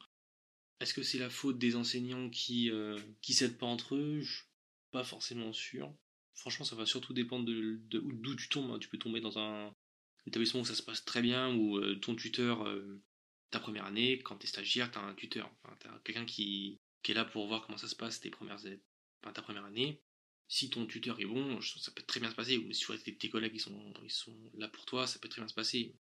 Est-ce 0.80 0.94
que 0.94 1.04
c'est 1.04 1.18
la 1.18 1.30
faute 1.30 1.58
des 1.58 1.76
enseignants 1.76 2.30
qui 2.30 2.70
euh, 2.70 3.00
qui 3.22 3.34
s'aident 3.34 3.58
pas 3.58 3.66
entre 3.66 3.96
eux? 3.96 4.22
Je 4.22 4.36
suis 4.36 4.46
pas 4.92 5.04
forcément 5.04 5.54
sûr. 5.54 5.94
Franchement, 6.34 6.66
ça 6.66 6.76
va 6.76 6.86
surtout 6.86 7.14
dépendre 7.14 7.46
de, 7.46 7.80
d'où 7.90 8.36
tu 8.36 8.50
tombes. 8.50 8.72
Hein. 8.72 8.80
Tu 8.80 8.90
peux 8.90 8.98
tomber 8.98 9.22
dans 9.22 9.38
un 9.40 9.74
établissement 10.28 10.62
où 10.62 10.66
ça 10.66 10.76
se 10.76 10.84
passe 10.84 11.06
très 11.06 11.22
bien, 11.22 11.56
où 11.56 11.78
euh, 11.78 11.96
ton 11.96 12.16
tuteur, 12.16 12.68
euh, 12.68 13.02
ta 13.52 13.60
première 13.60 13.86
année, 13.86 14.20
quand 14.20 14.36
t'es 14.36 14.48
stagiaire, 14.48 14.92
t'as 14.92 15.02
un 15.02 15.14
tuteur. 15.14 15.50
Enfin, 15.64 15.78
t'as 15.80 16.00
quelqu'un 16.00 16.26
qui, 16.26 16.82
qui 17.04 17.12
est 17.12 17.16
là 17.16 17.24
pour 17.24 17.48
voir 17.48 17.66
comment 17.66 17.78
ça 17.78 17.88
se 17.88 17.96
passe 17.96 18.20
tes 18.20 18.30
premières, 18.30 18.60
ta 19.22 19.42
première 19.42 19.66
année. 19.66 20.02
Si 20.48 20.70
ton 20.70 20.86
tuteur 20.86 21.20
est 21.20 21.26
bon, 21.26 21.60
ça 21.62 21.92
peut 21.92 22.04
très 22.04 22.20
bien 22.20 22.30
se 22.30 22.36
passer. 22.36 22.58
Ou 22.58 22.72
si 22.72 22.86
tes, 23.04 23.16
tes 23.16 23.30
collègues 23.30 23.56
ils 23.56 23.60
sont, 23.60 23.94
ils 24.04 24.12
sont 24.12 24.38
là 24.56 24.68
pour 24.68 24.86
toi, 24.86 25.08
ça 25.08 25.20
peut 25.20 25.30
très 25.30 25.42
bien 25.42 25.48
se 25.48 25.54
passer. 25.54 25.96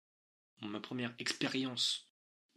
Ma 0.62 0.79
première 0.79 1.13
expérience 1.19 2.12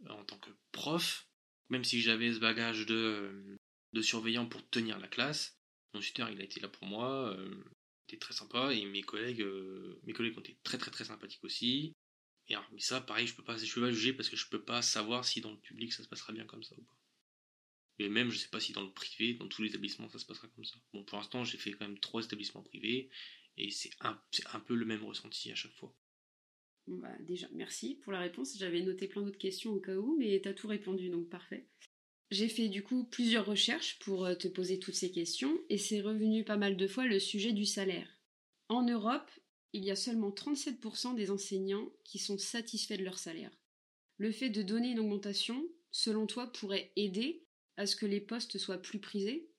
en 0.09 0.23
tant 0.25 0.37
que 0.37 0.49
prof, 0.71 1.27
même 1.69 1.83
si 1.83 2.01
j'avais 2.01 2.33
ce 2.33 2.39
bagage 2.39 2.85
de, 2.85 2.95
euh, 2.95 3.57
de 3.93 4.01
surveillant 4.01 4.45
pour 4.45 4.67
tenir 4.69 4.99
la 4.99 5.07
classe, 5.07 5.57
mon 5.93 5.99
tuteur 5.99 6.29
il 6.29 6.39
a 6.41 6.43
été 6.43 6.59
là 6.59 6.67
pour 6.67 6.87
moi, 6.87 7.35
euh, 7.37 7.63
il 8.07 8.13
était 8.13 8.19
très 8.19 8.33
sympa 8.33 8.73
et 8.73 8.85
mes 8.85 9.01
collègues, 9.01 9.41
euh, 9.41 9.99
mes 10.03 10.13
collègues 10.13 10.37
ont 10.37 10.41
été 10.41 10.57
très 10.63 10.77
très 10.77 10.91
très 10.91 11.05
sympathiques 11.05 11.43
aussi. 11.43 11.93
mais 12.49 12.79
ça, 12.79 13.01
pareil, 13.01 13.27
je 13.27 13.35
peux 13.35 13.43
pas, 13.43 13.55
peux 13.55 13.81
pas 13.81 13.91
juger 13.91 14.13
parce 14.13 14.29
que 14.29 14.35
je 14.35 14.47
peux 14.47 14.63
pas 14.63 14.81
savoir 14.81 15.25
si 15.25 15.41
dans 15.41 15.51
le 15.51 15.59
public 15.59 15.93
ça 15.93 16.03
se 16.03 16.09
passera 16.09 16.33
bien 16.33 16.45
comme 16.45 16.63
ça 16.63 16.75
ou 16.77 16.83
pas. 16.83 17.04
Et 17.99 18.09
même, 18.09 18.29
je 18.29 18.37
sais 18.37 18.49
pas 18.49 18.59
si 18.59 18.73
dans 18.73 18.83
le 18.83 18.91
privé, 18.91 19.35
dans 19.35 19.47
tous 19.47 19.61
les 19.61 19.69
établissements, 19.69 20.09
ça 20.09 20.19
se 20.19 20.25
passera 20.25 20.47
comme 20.49 20.65
ça. 20.65 20.75
Bon, 20.93 21.03
pour 21.03 21.17
l'instant, 21.17 21.43
j'ai 21.43 21.57
fait 21.57 21.71
quand 21.71 21.87
même 21.87 21.99
trois 21.99 22.23
établissements 22.23 22.61
privés 22.61 23.09
et 23.57 23.71
c'est 23.71 23.91
un, 24.01 24.19
un 24.53 24.59
peu 24.59 24.75
le 24.75 24.85
même 24.85 25.03
ressenti 25.03 25.51
à 25.51 25.55
chaque 25.55 25.73
fois. 25.73 25.95
Bah, 26.87 27.15
déjà, 27.21 27.47
merci 27.53 27.95
pour 27.95 28.11
la 28.11 28.19
réponse. 28.19 28.57
J'avais 28.57 28.81
noté 28.81 29.07
plein 29.07 29.21
d'autres 29.21 29.37
questions 29.37 29.73
au 29.73 29.79
cas 29.79 29.95
où, 29.95 30.17
mais 30.17 30.39
tu 30.41 30.47
as 30.47 30.53
tout 30.53 30.67
répondu, 30.67 31.09
donc 31.09 31.29
parfait. 31.29 31.67
J'ai 32.31 32.49
fait 32.49 32.69
du 32.69 32.83
coup 32.83 33.05
plusieurs 33.05 33.45
recherches 33.45 33.97
pour 33.99 34.25
euh, 34.25 34.35
te 34.35 34.47
poser 34.47 34.79
toutes 34.79 34.95
ces 34.95 35.11
questions, 35.11 35.57
et 35.69 35.77
c'est 35.77 36.01
revenu 36.01 36.43
pas 36.43 36.57
mal 36.57 36.75
de 36.75 36.87
fois 36.87 37.05
le 37.05 37.19
sujet 37.19 37.53
du 37.53 37.65
salaire. 37.65 38.09
En 38.67 38.83
Europe, 38.83 39.29
il 39.73 39.83
y 39.83 39.91
a 39.91 39.95
seulement 39.95 40.31
37% 40.31 41.15
des 41.15 41.31
enseignants 41.31 41.91
qui 42.03 42.19
sont 42.19 42.37
satisfaits 42.37 42.97
de 42.97 43.03
leur 43.03 43.19
salaire. 43.19 43.51
Le 44.17 44.31
fait 44.31 44.49
de 44.49 44.61
donner 44.61 44.91
une 44.91 44.99
augmentation, 44.99 45.67
selon 45.91 46.27
toi, 46.27 46.51
pourrait 46.51 46.91
aider 46.95 47.44
à 47.77 47.85
ce 47.85 47.95
que 47.95 48.05
les 48.05 48.21
postes 48.21 48.57
soient 48.57 48.81
plus 48.81 48.99
prisés? 48.99 49.49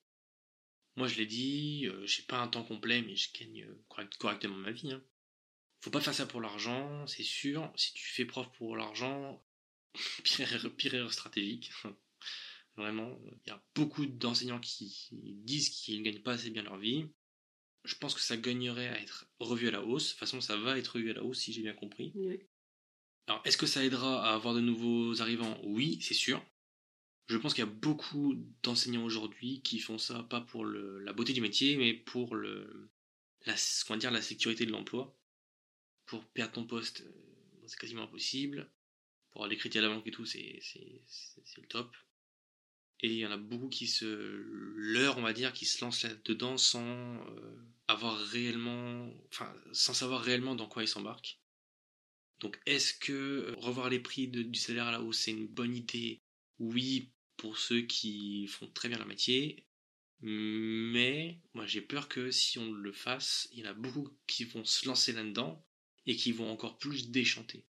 Moi, 0.97 1.09
je 1.09 1.17
l'ai 1.17 1.27
dit, 1.27 1.87
euh, 1.87 2.07
j'ai 2.07 2.23
pas 2.23 2.41
un 2.41 2.49
temps 2.49 2.65
complet, 2.65 3.03
mais 3.03 3.17
je 3.17 3.31
gagne 3.39 3.65
euh, 3.65 4.07
correctement 4.19 4.57
ma 4.57 4.73
vie. 4.73 4.93
Hein. 4.93 5.03
Faut 5.81 5.91
pas 5.91 6.01
faire 6.01 6.15
ça 6.15 6.27
pour 6.27 6.41
l'argent, 6.41 7.07
c'est 7.07 7.23
sûr. 7.23 7.71
Si 7.77 7.93
tu 7.93 8.07
fais 8.07 8.25
prof 8.25 8.49
pour 8.57 8.77
l'argent, 8.77 9.45
pire, 10.25 10.75
pire 10.77 10.95
erreur 10.95 11.13
stratégique. 11.13 11.71
Vraiment, 12.77 13.19
il 13.45 13.49
y 13.49 13.51
a 13.51 13.63
beaucoup 13.75 14.05
d'enseignants 14.05 14.61
qui 14.61 15.09
disent 15.13 15.71
qu'ils 15.71 15.99
ne 15.99 16.05
gagnent 16.05 16.23
pas 16.23 16.33
assez 16.33 16.51
bien 16.51 16.63
leur 16.63 16.77
vie. 16.77 17.07
Je 17.85 17.95
pense 17.95 18.15
que 18.15 18.21
ça 18.21 18.37
gagnerait 18.37 18.89
à 18.89 19.01
être 19.01 19.27
revu 19.39 19.69
à 19.69 19.71
la 19.71 19.83
hausse. 19.83 20.07
De 20.07 20.11
toute 20.11 20.19
façon, 20.19 20.41
ça 20.41 20.57
va 20.57 20.79
être 20.79 20.89
revu 20.89 21.11
à 21.11 21.15
la 21.15 21.23
hausse 21.23 21.41
si 21.41 21.53
j'ai 21.53 21.63
bien 21.63 21.73
compris. 21.73 22.13
Alors, 23.29 23.41
est-ce 23.45 23.57
que 23.57 23.67
ça 23.67 23.85
aidera 23.85 24.29
à 24.29 24.35
avoir 24.35 24.55
de 24.55 24.61
nouveaux 24.61 25.23
arrivants? 25.23 25.59
Oui, 25.65 25.99
c'est 26.03 26.15
sûr. 26.15 26.45
Je 27.29 27.37
pense 27.37 27.55
qu'il 27.55 27.65
y 27.65 27.69
a 27.69 27.71
beaucoup 27.71 28.35
d'enseignants 28.63 29.05
aujourd'hui 29.05 29.61
qui 29.63 29.81
font 29.81 29.99
ça 29.99 30.23
pas 30.23 30.41
pour 30.41 30.65
la 30.65 31.13
beauté 31.13 31.33
du 31.33 31.41
métier, 31.41 31.77
mais 31.77 31.93
pour 31.93 32.37
la, 32.37 33.97
dire, 33.97 34.11
la 34.11 34.23
sécurité 34.23 34.65
de 34.65 34.71
l'emploi 34.71 35.17
pour 36.07 36.25
perdre 36.25 36.55
ton 36.55 36.65
poste, 36.65 37.03
euh, 37.03 37.65
c'est 37.67 37.79
quasiment 37.79 38.05
impossible. 38.05 38.71
Pour 39.31 39.45
aller 39.45 39.57
crédits 39.57 39.79
à 39.79 39.83
la 39.83 39.89
banque 39.89 40.07
et 40.07 40.11
tout, 40.11 40.25
c'est 40.25 40.63
le 41.59 41.67
top. 41.69 41.95
Et 43.01 43.09
il 43.09 43.19
y 43.19 43.27
en 43.27 43.31
a 43.31 43.37
beaucoup 43.37 43.69
qui 43.69 43.87
se 43.87 44.07
leurrent, 44.07 45.19
on 45.19 45.23
va 45.23 45.35
dire, 45.35 45.53
qui 45.53 45.67
se 45.67 45.85
lancent 45.85 46.05
là-dedans 46.05 46.57
sans 46.57 46.81
euh, 46.81 47.57
avoir 47.89 48.19
réellement, 48.19 49.11
enfin, 49.31 49.55
sans 49.73 49.93
savoir 49.93 50.23
réellement 50.23 50.55
dans 50.55 50.69
quoi 50.69 50.83
ils 50.83 50.89
s'embarquent. 50.89 51.39
Donc, 52.41 52.59
est-ce 52.65 52.95
que 52.95 53.13
euh, 53.13 53.55
revoir 53.59 53.91
les 53.91 54.01
prix 54.01 54.29
du 54.29 54.59
salaire 54.59 54.87
à 54.87 54.93
la 54.93 55.03
hausse, 55.03 55.19
c'est 55.19 55.33
une 55.33 55.49
bonne 55.49 55.75
idée? 55.75 56.23
Oui, 56.59 57.11
pour 57.37 57.59
ceux 57.59 57.83
qui 57.83 58.47
font 58.47 58.69
très 58.69 58.89
bien 58.89 58.99
leur 58.99 59.07
métier. 59.07 59.67
Mais 60.21 61.39
moi, 61.55 61.67
j'ai 61.67 61.83
peur 61.83 62.09
que 62.09 62.31
si 62.31 62.59
on 62.59 62.73
le 62.73 62.93
fasse, 62.93 63.49
il 63.53 63.61
y 63.61 63.67
en 63.67 63.71
a 63.71 63.75
beaucoup 63.75 64.09
qui 64.27 64.45
vont 64.45 64.65
se 64.65 64.87
lancer 64.87 65.13
là-dedans 65.13 65.65
et 66.07 66.17
qui 66.17 66.33
vont 66.33 66.51
encore 66.51 66.79
plus 66.79 67.11
déchanter. 67.11 67.67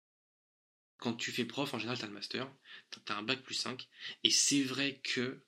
Quand 0.98 1.14
tu 1.14 1.32
fais 1.32 1.46
prof, 1.46 1.74
en 1.74 1.80
général, 1.80 1.98
tu 1.98 2.04
as 2.04 2.08
le 2.08 2.14
master, 2.14 2.56
tu 2.92 3.00
as 3.12 3.18
un 3.18 3.24
bac 3.24 3.42
plus 3.42 3.56
5, 3.56 3.88
et 4.24 4.30
c'est 4.30 4.62
vrai 4.62 5.00
que 5.04 5.44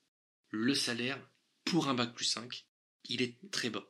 le 0.50 0.74
salaire 0.74 1.30
pour 1.64 1.88
un 1.88 1.94
bac 1.94 2.14
plus 2.14 2.24
5, 2.24 2.66
il 3.08 3.22
est 3.22 3.38
très 3.50 3.70
bas. 3.70 3.88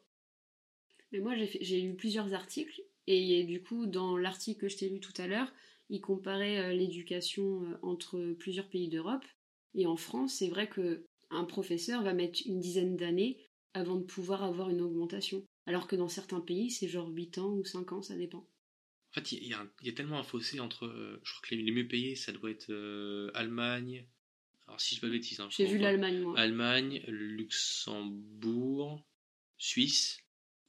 Mais 1.13 1.21
moi, 1.21 1.35
j'ai 1.37 1.81
lu 1.81 1.95
plusieurs 1.95 2.35
articles, 2.35 2.83
et 3.07 3.45
du 3.45 3.63
coup, 3.63 3.87
dans 3.87 4.17
l'article 4.17 4.63
que 4.63 4.69
je 4.69 4.77
t'ai 4.77 4.89
lu 4.89 5.01
tout 5.01 5.13
à 5.17 5.27
l'heure, 5.27 5.53
il 5.91 6.01
comparait 6.01 6.59
euh, 6.59 6.73
l'éducation 6.73 7.63
euh, 7.63 7.79
entre 7.83 8.35
plusieurs 8.39 8.69
pays 8.69 8.89
d'Europe. 8.89 9.25
Et 9.75 9.87
en 9.87 9.97
France, 9.97 10.35
c'est 10.35 10.49
vrai 10.49 10.69
que 10.69 11.07
un 11.31 11.45
professeur 11.45 12.03
va 12.03 12.13
mettre 12.15 12.41
une 12.47 12.61
dizaine 12.61 12.97
d'années 12.97 13.39
avant 13.73 13.97
de 13.97 14.05
pouvoir 14.05 14.45
avoir 14.45 14.71
une 14.71 14.81
augmentation. 14.81 15.45
Alors 15.67 15.89
que 15.89 15.97
dans 15.97 16.09
certains 16.09 16.41
pays, 16.41 16.71
c'est 16.71 16.89
genre 16.89 17.09
8 17.09 17.39
ans 17.39 17.53
ou 17.53 17.65
5 17.65 17.93
ans, 17.93 18.03
ça 18.03 18.17
dépend. 18.17 18.49
En 19.11 19.15
fait, 19.15 19.33
il 19.33 19.47
y, 19.47 19.55
a 19.55 19.67
tellement 19.93 20.19
un 20.19 20.25
fossé 20.25 20.61
entre. 20.61 20.87
Euh, 20.87 21.21
je 21.23 21.33
crois 21.33 21.49
que 21.49 21.55
les, 21.55 21.71
mieux 21.71 21.87
payés, 21.87 22.17
ça 22.17 22.33
doit 22.33 22.51
être 22.51 22.71
euh, 22.71 23.31
Allemagne. 23.35 24.07
Alors, 24.67 24.81
si 24.81 24.95
je 24.95 24.99
ne 24.99 25.03
pas 25.03 25.09
de 25.09 25.13
bêtises. 25.13 25.41
Hein, 25.41 25.49
J'ai 25.51 25.67
vu 25.67 25.77
l'Allemagne, 25.79 26.21
moi. 26.21 26.39
Allemagne, 26.39 27.03
Luxembourg, 27.07 29.07
Suisse 29.57 30.19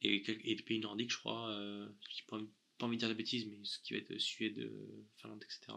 et, 0.02 0.18
et 0.18 0.56
les 0.56 0.62
pays 0.62 0.80
nordiques, 0.80 1.12
je 1.12 1.18
crois. 1.18 1.50
Euh, 1.52 1.88
n'ai 1.88 2.26
pas, 2.28 2.38
envie 2.86 2.98
de 2.98 3.00
dire 3.00 3.10
de 3.10 3.16
bêtises, 3.16 3.48
mais 3.48 3.58
ce 3.64 3.80
qui 3.80 3.94
va 3.94 4.00
être 4.00 4.16
Suède, 4.20 4.72
Finlande, 5.18 5.44
etc. 5.44 5.74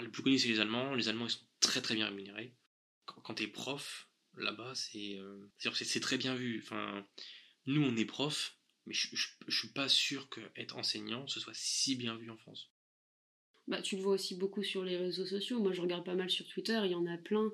Les 0.00 0.08
plus 0.08 0.22
connus, 0.22 0.38
c'est 0.38 0.48
les 0.48 0.60
Allemands. 0.60 0.94
Les 0.94 1.08
Allemands, 1.08 1.26
ils 1.26 1.30
sont 1.30 1.46
très 1.60 1.80
très 1.80 1.94
bien 1.94 2.06
rémunérés. 2.06 2.54
Quand, 3.04 3.20
quand 3.20 3.34
tu 3.34 3.44
es 3.44 3.48
prof, 3.48 4.08
là-bas, 4.36 4.74
c'est 4.74 5.18
c'est 5.58 6.00
très 6.00 6.18
bien 6.18 6.34
vu. 6.34 6.60
Enfin, 6.62 7.06
nous, 7.66 7.82
on 7.82 7.96
est 7.96 8.04
prof 8.04 8.56
mais 8.86 8.94
je, 8.94 9.08
ne 9.46 9.52
suis 9.52 9.68
pas 9.68 9.88
sûr 9.88 10.28
que 10.28 10.40
être 10.56 10.76
enseignant 10.76 11.26
ce 11.26 11.40
soit 11.40 11.54
si 11.54 11.96
bien 11.96 12.16
vu 12.16 12.30
en 12.30 12.36
France. 12.36 12.70
Bah, 13.66 13.82
tu 13.82 13.96
le 13.96 14.02
vois 14.02 14.14
aussi 14.14 14.36
beaucoup 14.36 14.62
sur 14.62 14.84
les 14.84 14.96
réseaux 14.96 15.26
sociaux. 15.26 15.60
Moi, 15.60 15.72
je 15.72 15.80
regarde 15.80 16.04
pas 16.04 16.14
mal 16.14 16.30
sur 16.30 16.46
Twitter. 16.46 16.80
Il 16.84 16.92
y 16.92 16.94
en 16.94 17.06
a 17.06 17.18
plein 17.18 17.52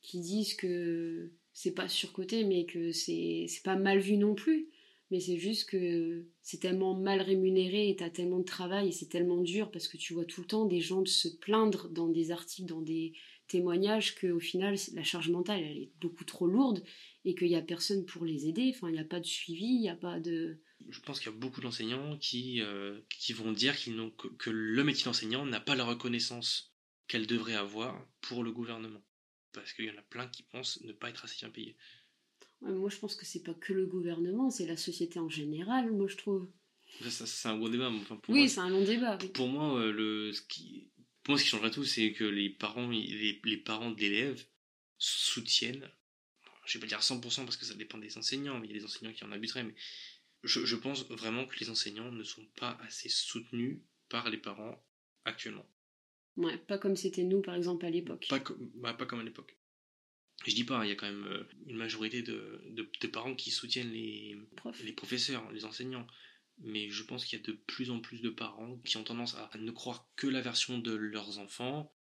qui 0.00 0.20
disent 0.20 0.54
que 0.54 1.32
c'est 1.52 1.74
pas 1.74 1.88
surcoté, 1.88 2.44
mais 2.44 2.64
que 2.64 2.92
c'est 2.92 3.46
pas 3.62 3.76
mal 3.76 3.98
vu 3.98 4.16
non 4.16 4.34
plus. 4.34 4.70
Mais 5.10 5.20
c'est 5.20 5.38
juste 5.38 5.68
que 5.68 6.24
c'est 6.42 6.60
tellement 6.60 6.94
mal 6.94 7.20
rémunéré 7.20 7.88
et 7.88 7.96
t'as 7.96 8.10
tellement 8.10 8.38
de 8.38 8.44
travail 8.44 8.88
et 8.88 8.92
c'est 8.92 9.08
tellement 9.08 9.42
dur 9.42 9.70
parce 9.70 9.88
que 9.88 9.96
tu 9.96 10.14
vois 10.14 10.24
tout 10.24 10.42
le 10.42 10.46
temps 10.46 10.66
des 10.66 10.80
gens 10.80 11.04
se 11.04 11.28
plaindre 11.28 11.88
dans 11.88 12.08
des 12.08 12.30
articles, 12.30 12.68
dans 12.68 12.80
des 12.80 13.12
témoignages 13.48 14.14
qu'au 14.14 14.38
final, 14.38 14.76
la 14.94 15.02
charge 15.02 15.28
mentale, 15.28 15.62
elle 15.62 15.78
est 15.78 15.90
beaucoup 16.00 16.24
trop 16.24 16.46
lourde 16.46 16.84
et 17.24 17.34
qu'il 17.34 17.48
n'y 17.48 17.56
a 17.56 17.62
personne 17.62 18.06
pour 18.06 18.24
les 18.24 18.46
aider. 18.46 18.72
Enfin, 18.72 18.88
il 18.88 18.92
n'y 18.92 19.00
a 19.00 19.04
pas 19.04 19.18
de 19.18 19.26
suivi, 19.26 19.66
il 19.66 19.80
n'y 19.80 19.88
a 19.88 19.96
pas 19.96 20.20
de 20.20 20.60
je 20.88 21.00
pense 21.00 21.20
qu'il 21.20 21.30
y 21.30 21.34
a 21.34 21.38
beaucoup 21.38 21.60
d'enseignants 21.60 22.16
qui, 22.18 22.62
euh, 22.62 23.00
qui 23.10 23.32
vont 23.32 23.52
dire 23.52 23.76
qu'ils 23.76 23.96
n'ont 23.96 24.10
que, 24.10 24.50
le 24.50 24.84
métier 24.84 25.04
d'enseignant 25.04 25.44
n'a 25.44 25.60
pas 25.60 25.76
la 25.76 25.84
reconnaissance 25.84 26.74
qu'elle 27.06 27.26
devrait 27.26 27.54
avoir 27.54 28.06
pour 28.20 28.42
le 28.42 28.52
gouvernement. 28.52 29.02
Parce 29.52 29.72
qu'il 29.72 29.84
y 29.84 29.90
en 29.90 29.98
a 29.98 30.02
plein 30.02 30.28
qui 30.28 30.42
pensent 30.44 30.80
ne 30.82 30.92
pas 30.92 31.10
être 31.10 31.24
assez 31.24 31.36
bien 31.40 31.50
payés. 31.50 31.76
Moi, 32.62 32.90
je 32.90 32.98
pense 32.98 33.14
que 33.14 33.24
c'est 33.24 33.42
pas 33.42 33.54
que 33.54 33.72
le 33.72 33.86
gouvernement, 33.86 34.50
c'est 34.50 34.66
la 34.66 34.76
société 34.76 35.18
en 35.18 35.28
général, 35.28 35.90
moi, 35.92 36.08
je 36.08 36.16
trouve. 36.16 36.48
Ça, 37.08 37.24
c'est 37.26 37.48
un 37.48 37.56
gros 37.56 37.68
débat. 37.68 37.90
oui, 38.28 38.48
c'est 38.48 38.60
un 38.60 38.68
long 38.68 38.84
débat. 38.84 39.16
Pour 39.34 39.48
moi, 39.48 39.78
euh, 39.78 39.92
le, 39.92 40.32
ce 40.32 40.42
qui, 40.42 40.90
pour 41.22 41.32
moi, 41.32 41.38
ce 41.38 41.44
qui 41.44 41.50
changerait 41.50 41.70
tout, 41.70 41.84
c'est 41.84 42.12
que 42.12 42.24
les 42.24 42.50
parents, 42.50 42.88
les, 42.88 43.40
les 43.42 43.56
parents 43.56 43.90
de 43.90 44.00
l'élève 44.00 44.44
soutiennent, 44.98 45.88
je 46.66 46.78
vais 46.78 46.82
pas 46.82 46.88
dire 46.88 47.00
100% 47.00 47.44
parce 47.44 47.56
que 47.56 47.64
ça 47.64 47.74
dépend 47.74 47.98
des 47.98 48.18
enseignants, 48.18 48.58
mais 48.58 48.66
il 48.68 48.72
y 48.72 48.76
a 48.76 48.78
des 48.78 48.84
enseignants 48.84 49.12
qui 49.12 49.24
en 49.24 49.32
abuseraient, 49.32 49.64
mais 49.64 49.74
je, 50.42 50.76
pense 50.76 51.04
vraiment 51.10 51.46
que 51.46 51.58
les 51.58 51.70
enseignants 51.70 52.10
ne 52.10 52.22
sont 52.22 52.44
pas 52.56 52.78
assez 52.82 53.08
soutenus 53.08 53.80
par 54.08 54.30
les 54.30 54.38
parents 54.38 54.82
actuellement. 55.24 55.66
Ouais, 56.36 56.56
pas 56.56 56.78
comme 56.78 56.96
c'était 56.96 57.24
nous 57.24 57.42
par 57.42 57.54
exemple 57.54 57.84
à 57.84 57.90
l'époque. 57.90 58.26
Pas, 58.28 58.42
bah, 58.74 58.94
pas 58.94 59.06
comme 59.06 59.20
à 59.20 59.24
l'époque. 59.24 59.56
Je 60.46 60.54
dis 60.54 60.64
pas, 60.64 60.84
il 60.84 60.88
y 60.88 60.92
a 60.92 60.94
quand 60.94 61.06
même 61.06 61.26
euh, 61.26 61.44
une 61.66 61.76
majorité 61.76 62.22
de, 62.22 62.62
de, 62.70 63.06
parents 63.06 63.34
qui 63.34 63.50
soutiennent 63.50 63.92
les, 63.92 64.38
les 64.82 64.92
professeurs, 64.92 65.50
les 65.52 65.64
enseignants. 65.64 66.06
Mais 66.62 66.90
je 66.90 67.02
pense 67.02 67.24
qu'il 67.24 67.38
y 67.38 67.42
a 67.42 67.46
de 67.46 67.52
plus 67.52 67.90
en 67.90 68.00
plus 68.00 68.20
de 68.20 68.30
parents 68.30 68.78
qui 68.84 68.96
ont 68.96 69.04
tendance 69.04 69.34
à 69.34 69.50
ne 69.58 69.70
croire 69.70 70.08
que 70.16 70.26
la 70.26 70.40
version 70.40 70.78
de 70.78 70.92
leurs 70.92 71.38
enfants. 71.38 71.94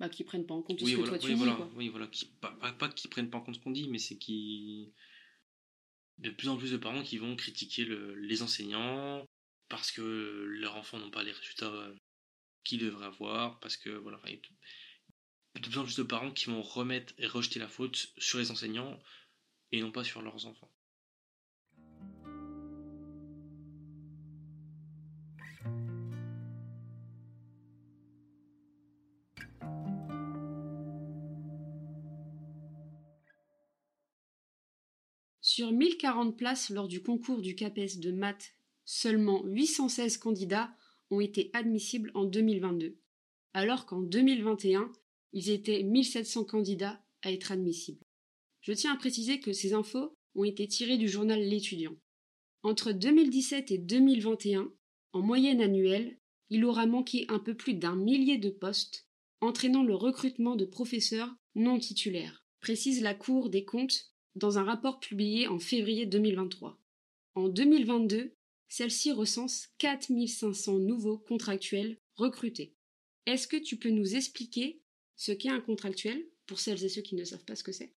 Bah, 0.00 0.08
qui 0.08 0.22
prennent 0.22 0.46
pas 0.46 0.54
en 0.54 0.62
compte 0.62 0.78
ce 0.80 0.84
que 0.84 1.06
toi 1.06 1.18
tu 1.18 1.26
oui, 1.26 1.34
dis. 1.34 1.38
Voilà, 1.38 1.70
Oui, 1.74 1.88
voilà, 1.88 2.06
qui, 2.06 2.26
pas, 2.40 2.52
pas, 2.52 2.72
pas 2.72 2.88
qui 2.88 3.08
prennent 3.08 3.30
pas 3.30 3.38
en 3.38 3.40
compte 3.40 3.56
ce 3.56 3.60
qu'on 3.60 3.72
dit, 3.72 3.88
mais 3.88 3.98
c'est 3.98 4.16
qui 4.16 4.92
de 6.18 6.30
plus 6.30 6.48
en 6.48 6.56
plus 6.56 6.72
de 6.72 6.76
parents 6.76 7.02
qui 7.02 7.18
vont 7.18 7.36
critiquer 7.36 7.84
les 8.16 8.42
enseignants 8.42 9.24
parce 9.68 9.92
que 9.92 10.44
leurs 10.48 10.76
enfants 10.76 10.98
n'ont 10.98 11.10
pas 11.10 11.22
les 11.22 11.32
résultats 11.32 11.72
euh, 11.72 11.94
qu'ils 12.64 12.80
devraient 12.80 13.06
avoir, 13.06 13.60
parce 13.60 13.76
que 13.76 13.90
voilà, 13.90 14.20
de 15.60 15.68
plus 15.68 15.78
en 15.78 15.84
plus 15.84 15.96
de 15.96 16.02
parents 16.02 16.30
qui 16.30 16.46
vont 16.46 16.62
remettre 16.62 17.14
et 17.18 17.26
rejeter 17.26 17.58
la 17.58 17.68
faute 17.68 18.08
sur 18.18 18.38
les 18.38 18.50
enseignants 18.50 18.98
et 19.72 19.80
non 19.80 19.90
pas 19.90 20.04
sur 20.04 20.22
leurs 20.22 20.46
enfants. 20.46 20.70
Sur 35.40 35.72
1040 35.72 36.36
places 36.36 36.70
lors 36.70 36.86
du 36.86 37.02
concours 37.02 37.40
du 37.40 37.56
CAPES 37.56 37.98
de 37.98 38.12
maths, 38.12 38.54
seulement 38.84 39.42
816 39.44 40.18
candidats 40.18 40.72
ont 41.10 41.20
été 41.20 41.50
admissibles 41.52 42.12
en 42.14 42.24
2022, 42.24 42.96
alors 43.54 43.86
qu'en 43.86 44.00
2021, 44.00 44.92
ils 45.32 45.50
étaient 45.50 45.82
1700 45.82 46.44
candidats 46.44 47.02
à 47.22 47.32
être 47.32 47.52
admissibles. 47.52 48.04
Je 48.60 48.72
tiens 48.72 48.92
à 48.92 48.96
préciser 48.96 49.40
que 49.40 49.52
ces 49.52 49.72
infos 49.72 50.16
ont 50.34 50.44
été 50.44 50.66
tirées 50.66 50.98
du 50.98 51.08
journal 51.08 51.40
L'étudiant. 51.40 51.96
Entre 52.62 52.92
2017 52.92 53.70
et 53.70 53.78
2021, 53.78 54.72
en 55.12 55.22
moyenne 55.22 55.60
annuelle, 55.60 56.18
il 56.50 56.64
aura 56.64 56.86
manqué 56.86 57.26
un 57.28 57.38
peu 57.38 57.54
plus 57.54 57.74
d'un 57.74 57.96
millier 57.96 58.38
de 58.38 58.50
postes, 58.50 59.06
entraînant 59.40 59.84
le 59.84 59.94
recrutement 59.94 60.56
de 60.56 60.64
professeurs 60.64 61.34
non 61.54 61.78
titulaires, 61.78 62.44
précise 62.60 63.02
la 63.02 63.14
Cour 63.14 63.50
des 63.50 63.64
comptes 63.64 64.12
dans 64.34 64.58
un 64.58 64.64
rapport 64.64 65.00
publié 65.00 65.48
en 65.48 65.58
février 65.58 66.06
2023. 66.06 66.78
En 67.34 67.48
2022, 67.48 68.34
celle-ci 68.68 69.12
recense 69.12 69.68
4500 69.78 70.78
nouveaux 70.78 71.18
contractuels 71.18 71.98
recrutés. 72.16 72.74
Est-ce 73.26 73.48
que 73.48 73.56
tu 73.56 73.76
peux 73.76 73.90
nous 73.90 74.14
expliquer 74.14 74.80
ce 75.18 75.32
qu'est 75.32 75.50
un 75.50 75.60
contractuel 75.60 76.24
pour 76.46 76.60
celles 76.60 76.82
et 76.84 76.88
ceux 76.88 77.02
qui 77.02 77.16
ne 77.16 77.24
savent 77.24 77.44
pas 77.44 77.56
ce 77.56 77.64
que 77.64 77.72
c'est 77.72 77.92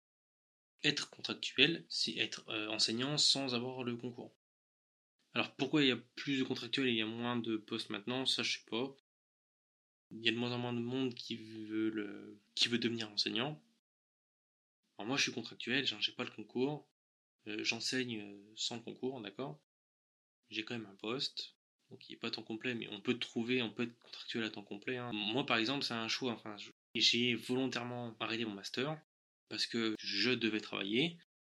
Être 0.84 1.10
contractuel, 1.10 1.86
c'est 1.90 2.16
être 2.18 2.48
euh, 2.50 2.70
enseignant 2.70 3.18
sans 3.18 3.54
avoir 3.54 3.84
le 3.84 3.96
concours. 3.98 4.34
Alors 5.34 5.54
pourquoi 5.56 5.84
il 5.84 5.90
y 5.90 5.92
a 5.92 5.98
plus 6.16 6.40
de 6.40 6.44
contractuels 6.44 6.88
et 6.88 6.92
il 6.92 6.98
y 6.98 7.02
a 7.02 7.06
moins 7.06 7.36
de 7.36 7.58
postes 7.58 7.90
maintenant, 7.90 8.26
ça 8.26 8.42
je 8.42 8.58
sais 8.58 8.66
pas. 8.70 8.96
Il 10.12 10.26
y 10.26 10.30
a 10.30 10.32
de 10.32 10.38
moins 10.38 10.54
en 10.54 10.58
moins 10.58 10.74
de 10.74 10.80
monde 10.80 11.14
qui 11.14 11.38
qui 12.56 12.68
veut 12.70 12.80
devenir 12.80 13.12
enseignant. 13.12 13.62
Alors 14.98 15.08
moi 15.08 15.18
je 15.18 15.24
suis 15.24 15.34
contractuel, 15.34 15.86
j'ai 15.86 16.14
pas 16.14 16.24
le 16.24 16.32
concours, 16.32 16.88
euh, 17.48 17.64
j'enseigne 17.66 18.22
euh, 18.22 18.54
sans 18.56 18.78
le 18.78 18.82
concours, 18.82 19.20
d'accord? 19.22 19.60
J'ai 20.50 20.64
quand 20.64 20.74
même 20.74 20.88
un 20.90 20.96
poste, 20.96 21.54
donc 21.90 22.08
il 22.08 22.14
n'est 22.14 22.20
pas 22.20 22.32
temps 22.32 22.44
complet, 22.44 22.76
mais 22.76 22.88
on 22.88 23.02
peut 23.02 23.20
trouver, 23.20 23.62
on 23.62 23.72
peut 23.72 23.84
être 23.84 24.00
contractuel 24.00 24.46
à 24.46 24.50
temps 24.50 24.64
complet. 24.64 24.98
Hein. 24.98 25.12
Moi 25.12 25.46
par 25.46 25.58
exemple 25.58 25.84
c'est 25.84 25.94
un 25.94 26.08
choix, 26.08 26.32
enfin 26.32 26.56
j'ai 26.96 27.36
volontairement 27.36 28.16
arrêté 28.20 28.46
mon 28.46 28.54
master 28.54 29.00
parce 29.48 29.66
que 29.68 29.96
je 30.00 30.32
devais 30.32 30.62
travailler. 30.62 31.18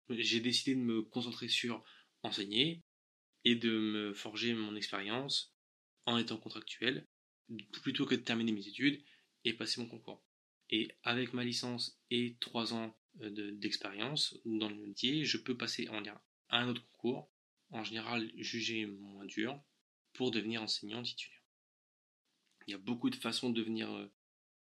J'ai 0.10 0.40
décidé 0.40 0.76
de 0.76 0.82
me 0.82 1.02
concentrer 1.02 1.48
sur 1.48 1.84
enseigner 2.24 2.84
et 3.44 3.56
de 3.56 3.72
me 3.72 4.14
forger 4.14 4.54
mon 4.54 4.76
expérience 4.76 5.54
en 6.06 6.18
étant 6.18 6.38
contractuel 6.38 7.08
plutôt 7.84 8.06
que 8.06 8.16
de 8.16 8.22
terminer 8.22 8.52
mes 8.52 8.68
études 8.68 9.04
et 9.44 9.54
passer 9.54 9.82
mon 9.82 9.88
concours. 9.88 10.24
Et 10.70 10.90
avec 11.04 11.34
ma 11.34 11.44
licence 11.44 12.00
et 12.10 12.38
trois 12.40 12.74
ans 12.74 12.96
euh, 13.22 13.52
d'expérience 13.52 14.40
dans 14.46 14.70
le 14.70 14.76
métier, 14.76 15.26
je 15.26 15.38
peux 15.38 15.58
passer 15.58 15.90
en 15.90 16.04
à 16.06 16.60
un 16.60 16.70
autre 16.70 16.86
concours, 16.92 17.30
en 17.72 17.84
général 17.84 18.32
jugé 18.36 18.86
moins 18.86 19.26
dur, 19.26 19.62
pour 20.14 20.32
devenir 20.32 20.62
enseignant 20.62 21.02
titulaire. 21.02 21.44
Il 22.68 22.72
y 22.72 22.74
a 22.74 22.78
beaucoup 22.78 23.10
de 23.10 23.16
façons 23.16 23.50
de 23.50 23.60
devenir 23.60 23.92
euh, 23.92 24.08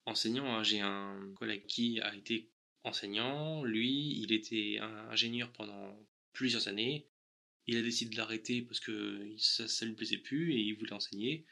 enseignant. 0.07 0.57
Hein. 0.57 0.63
J'ai 0.63 0.81
un 0.81 1.33
collègue 1.37 1.67
qui 1.67 2.01
a 2.01 2.15
été 2.15 2.51
enseignant. 2.85 3.65
Lui, 3.65 4.19
il 4.21 4.33
était 4.33 4.79
ingénieur 5.11 5.53
pendant 5.53 5.99
plusieurs 6.33 6.69
années. 6.69 7.09
Il 7.67 7.77
a 7.77 7.83
décidé 7.83 8.13
de 8.13 8.17
l'arrêter 8.17 8.63
parce 8.63 8.81
que 8.81 9.35
ça, 9.39 9.65
ne 9.65 9.91
lui 9.91 9.97
plaisait 9.97 10.19
plus 10.19 10.53
et 10.53 10.61
il 10.61 10.75
voulait 10.75 10.93
enseigner. 10.93 11.45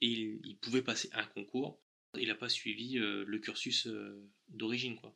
Et 0.00 0.40
il, 0.42 0.56
pouvait 0.58 0.82
passer 0.82 1.10
un 1.12 1.26
concours. 1.26 1.82
Il 2.18 2.28
n'a 2.28 2.34
pas 2.34 2.48
suivi 2.48 2.98
euh, 2.98 3.24
le 3.26 3.38
cursus 3.38 3.86
euh, 3.86 4.26
d'origine, 4.48 4.96
quoi. 4.96 5.14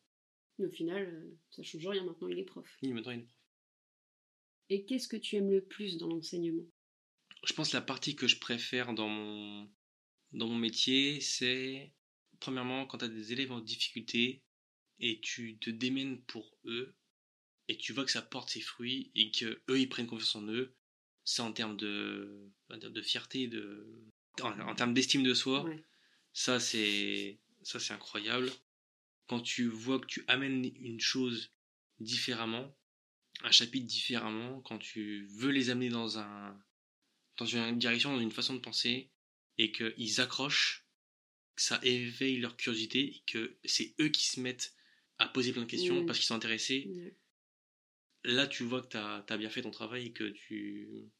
au 0.58 0.68
final, 0.68 1.02
euh, 1.02 1.38
ça 1.50 1.62
change 1.62 1.86
rien. 1.86 2.04
Maintenant, 2.04 2.28
il 2.28 2.38
est 2.38 2.44
prof. 2.44 2.68
Oui, 2.82 2.92
maintenant, 2.92 3.12
il 3.12 3.20
est 3.20 3.22
prof. 3.22 3.34
Et 4.68 4.84
qu'est-ce 4.84 5.08
que 5.08 5.16
tu 5.16 5.36
aimes 5.36 5.50
le 5.50 5.64
plus 5.64 5.96
dans 5.96 6.08
l'enseignement? 6.08 6.66
Je 7.46 7.52
pense 7.52 7.70
que 7.70 7.76
la 7.76 7.82
partie 7.82 8.14
que 8.14 8.26
je 8.26 8.38
préfère 8.38 8.94
dans 8.94 9.08
mon, 9.08 9.70
dans 10.32 10.48
mon 10.48 10.56
métier, 10.56 11.20
c'est 11.20 11.92
premièrement 12.40 12.86
quand 12.86 12.98
tu 12.98 13.04
as 13.04 13.08
des 13.08 13.32
élèves 13.32 13.52
en 13.52 13.60
difficulté 13.60 14.42
et 15.00 15.20
tu 15.20 15.58
te 15.58 15.70
démènes 15.70 16.20
pour 16.22 16.58
eux 16.64 16.94
et 17.68 17.76
tu 17.76 17.92
vois 17.92 18.04
que 18.04 18.10
ça 18.10 18.22
porte 18.22 18.50
ses 18.50 18.60
fruits 18.60 19.10
et 19.14 19.30
que 19.30 19.62
eux 19.68 19.80
ils 19.80 19.88
prennent 19.88 20.06
confiance 20.06 20.36
en 20.36 20.46
eux, 20.48 20.74
c'est 21.24 21.42
en 21.42 21.52
termes 21.52 21.76
de, 21.76 22.50
de 22.70 23.02
fierté, 23.02 23.48
de, 23.48 23.86
en, 24.42 24.74
termes 24.74 24.94
d'estime 24.94 25.22
de 25.22 25.34
soi, 25.34 25.66
ça 26.32 26.60
c'est 26.60 27.40
ça 27.62 27.80
c'est 27.80 27.94
incroyable. 27.94 28.50
Quand 29.26 29.40
tu 29.40 29.66
vois 29.68 29.98
que 29.98 30.06
tu 30.06 30.24
amènes 30.28 30.70
une 30.76 31.00
chose 31.00 31.52
différemment, 31.98 32.76
un 33.42 33.50
chapitre 33.50 33.86
différemment, 33.86 34.60
quand 34.60 34.78
tu 34.78 35.26
veux 35.38 35.50
les 35.50 35.70
amener 35.70 35.88
dans 35.88 36.18
un 36.18 36.58
dans 37.38 37.46
une 37.46 37.78
direction, 37.78 38.12
dans 38.12 38.20
une 38.20 38.30
façon 38.30 38.54
de 38.54 38.60
penser, 38.60 39.10
et 39.58 39.72
qu'ils 39.72 40.20
accrochent, 40.20 40.83
que 41.56 41.62
ça 41.62 41.80
éveille 41.82 42.38
leur 42.38 42.56
curiosité, 42.56 43.00
et 43.00 43.22
que 43.26 43.56
c'est 43.64 43.94
eux 44.00 44.08
qui 44.08 44.26
se 44.26 44.40
mettent 44.40 44.74
à 45.18 45.28
poser 45.28 45.52
plein 45.52 45.62
de 45.62 45.70
questions 45.70 46.04
parce 46.06 46.18
qu'ils 46.18 46.26
sont 46.26 46.34
intéressés. 46.34 47.14
Là, 48.24 48.46
tu 48.46 48.64
vois 48.64 48.82
que 48.82 48.88
tu 48.88 48.96
as, 48.96 49.36
bien 49.36 49.50
fait 49.50 49.62
ton 49.62 49.70
travail 49.70 50.06
et 50.06 50.12
que 50.12 50.24
tu. 50.24 51.10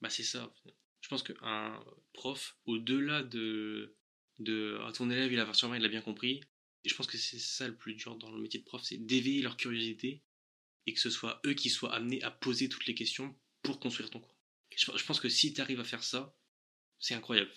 Bah, 0.00 0.10
c'est 0.10 0.22
ça. 0.22 0.54
Je 1.00 1.08
pense 1.08 1.22
qu'un 1.22 1.84
prof, 2.12 2.56
au-delà 2.66 3.22
de, 3.22 3.96
de. 4.38 4.78
Ah, 4.82 4.92
ton 4.92 5.10
élève, 5.10 5.32
il 5.32 5.40
a 5.40 5.52
sûrement 5.52 5.74
il 5.74 5.84
a 5.84 5.88
bien 5.88 6.02
compris. 6.02 6.40
Et 6.84 6.88
je 6.88 6.94
pense 6.94 7.06
que 7.06 7.18
c'est 7.18 7.38
ça 7.38 7.66
le 7.66 7.76
plus 7.76 7.94
dur 7.94 8.16
dans 8.16 8.30
le 8.30 8.40
métier 8.40 8.60
de 8.60 8.64
prof, 8.64 8.82
c'est 8.82 8.98
d'éveiller 8.98 9.42
leur 9.42 9.56
curiosité 9.56 10.22
et 10.86 10.94
que 10.94 11.00
ce 11.00 11.10
soit 11.10 11.40
eux 11.44 11.54
qui 11.54 11.70
soient 11.70 11.94
amenés 11.94 12.22
à 12.22 12.30
poser 12.30 12.68
toutes 12.68 12.86
les 12.86 12.94
questions 12.94 13.36
pour 13.62 13.80
construire 13.80 14.10
ton 14.10 14.20
cours. 14.20 14.38
Je, 14.74 15.04
pense 15.04 15.20
que 15.20 15.28
si 15.28 15.52
tu 15.52 15.60
arrives 15.60 15.80
à 15.80 15.84
faire 15.84 16.04
ça, 16.04 16.34
c'est 16.98 17.14
incroyable. 17.14 17.50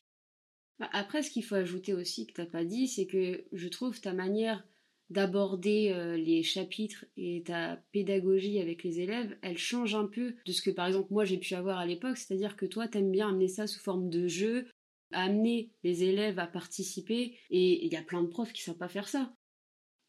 Bah, 0.79 0.89
après, 0.93 1.21
ce 1.21 1.31
qu'il 1.31 1.43
faut 1.43 1.55
ajouter 1.55 1.93
aussi 1.93 2.27
que 2.27 2.33
tu 2.33 2.41
n'as 2.41 2.47
pas 2.47 2.65
dit, 2.65 2.87
c'est 2.87 3.07
que 3.07 3.45
je 3.51 3.67
trouve 3.67 3.99
ta 4.01 4.13
manière 4.13 4.63
d'aborder 5.11 5.91
euh, 5.91 6.15
les 6.15 6.41
chapitres 6.41 7.05
et 7.17 7.43
ta 7.45 7.75
pédagogie 7.91 8.59
avec 8.59 8.83
les 8.83 9.01
élèves, 9.01 9.37
elle 9.41 9.57
change 9.57 9.93
un 9.93 10.05
peu 10.05 10.35
de 10.45 10.51
ce 10.53 10.61
que 10.61 10.71
par 10.71 10.87
exemple 10.87 11.11
moi 11.11 11.25
j'ai 11.25 11.37
pu 11.37 11.53
avoir 11.53 11.79
à 11.79 11.85
l'époque, 11.85 12.17
c'est-à-dire 12.17 12.55
que 12.55 12.65
toi 12.65 12.87
t'aimes 12.87 13.11
bien 13.11 13.27
amener 13.27 13.49
ça 13.49 13.67
sous 13.67 13.81
forme 13.81 14.09
de 14.09 14.27
jeu, 14.27 14.69
amener 15.11 15.69
les 15.83 16.05
élèves 16.05 16.39
à 16.39 16.47
participer 16.47 17.37
et 17.49 17.85
il 17.85 17.91
y 17.91 17.97
a 17.97 18.01
plein 18.01 18.23
de 18.23 18.29
profs 18.29 18.53
qui 18.53 18.61
savent 18.61 18.77
pas 18.77 18.87
faire 18.87 19.09
ça. 19.09 19.33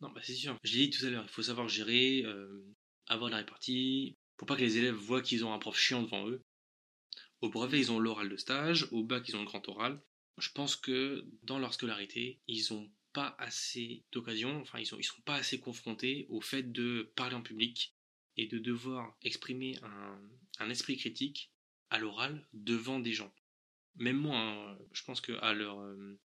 Non, 0.01 0.11
bah 0.15 0.21
c'est 0.23 0.35
sûr. 0.35 0.57
Je 0.63 0.79
l'ai 0.79 0.87
dit 0.87 0.91
tout 0.91 1.05
à 1.05 1.11
l'heure, 1.11 1.25
il 1.25 1.33
faut 1.33 1.43
savoir 1.43 1.69
gérer, 1.69 2.23
euh, 2.25 2.65
avoir 3.09 3.29
la 3.29 3.39
répartie, 3.39 4.15
pour 4.37 4.47
pas 4.47 4.55
que 4.55 4.63
les 4.63 4.79
élèves 4.79 4.95
voient 4.95 5.23
qu'ils 5.23 5.45
ont 5.45 5.53
un 5.53 5.59
prof 5.59 5.77
chiant 5.77 6.03
devant 6.03 6.29
eux. 6.29 6.43
Au 7.41 7.51
brevet, 7.51 7.81
ils 7.81 7.91
ont 7.91 7.99
l'oral 7.99 8.29
de 8.29 8.37
stage, 8.37 8.87
au 8.93 9.03
bac, 9.03 9.29
ils 9.29 9.35
ont 9.35 9.41
le 9.41 9.47
grand 9.47 9.69
oral. 9.69 10.01
Je 10.39 10.51
pense 10.51 10.77
que 10.77 11.27
dans 11.43 11.59
leur 11.59 11.75
scolarité, 11.75 12.41
ils 12.47 12.73
ont 12.73 12.91
pas 13.13 13.37
assez 13.39 14.05
d'occasions, 14.13 14.61
enfin 14.61 14.79
ils 14.79 14.89
ils 14.99 15.05
sont 15.05 15.21
pas 15.23 15.37
assez 15.37 15.61
confrontés 15.61 16.27
au 16.31 16.41
fait 16.41 16.73
de 16.73 17.13
parler 17.15 17.37
en 17.37 17.43
public 17.43 17.95
et 18.37 18.47
de 18.47 18.59
devoir 18.59 19.17
exprimer 19.23 19.79
un, 20.59 20.71
esprit 20.71 20.97
critique 20.97 21.53
à 21.91 21.99
l'oral 21.99 22.47
devant 22.53 23.01
des 23.01 23.13
gens. 23.13 23.35
Même 23.97 24.17
moi, 24.17 24.39
hein, 24.39 24.79
je 24.93 25.03
pense 25.05 25.21
que 25.21 25.33
à 25.43 25.53
leur, 25.53 25.81
euh, 25.81 26.19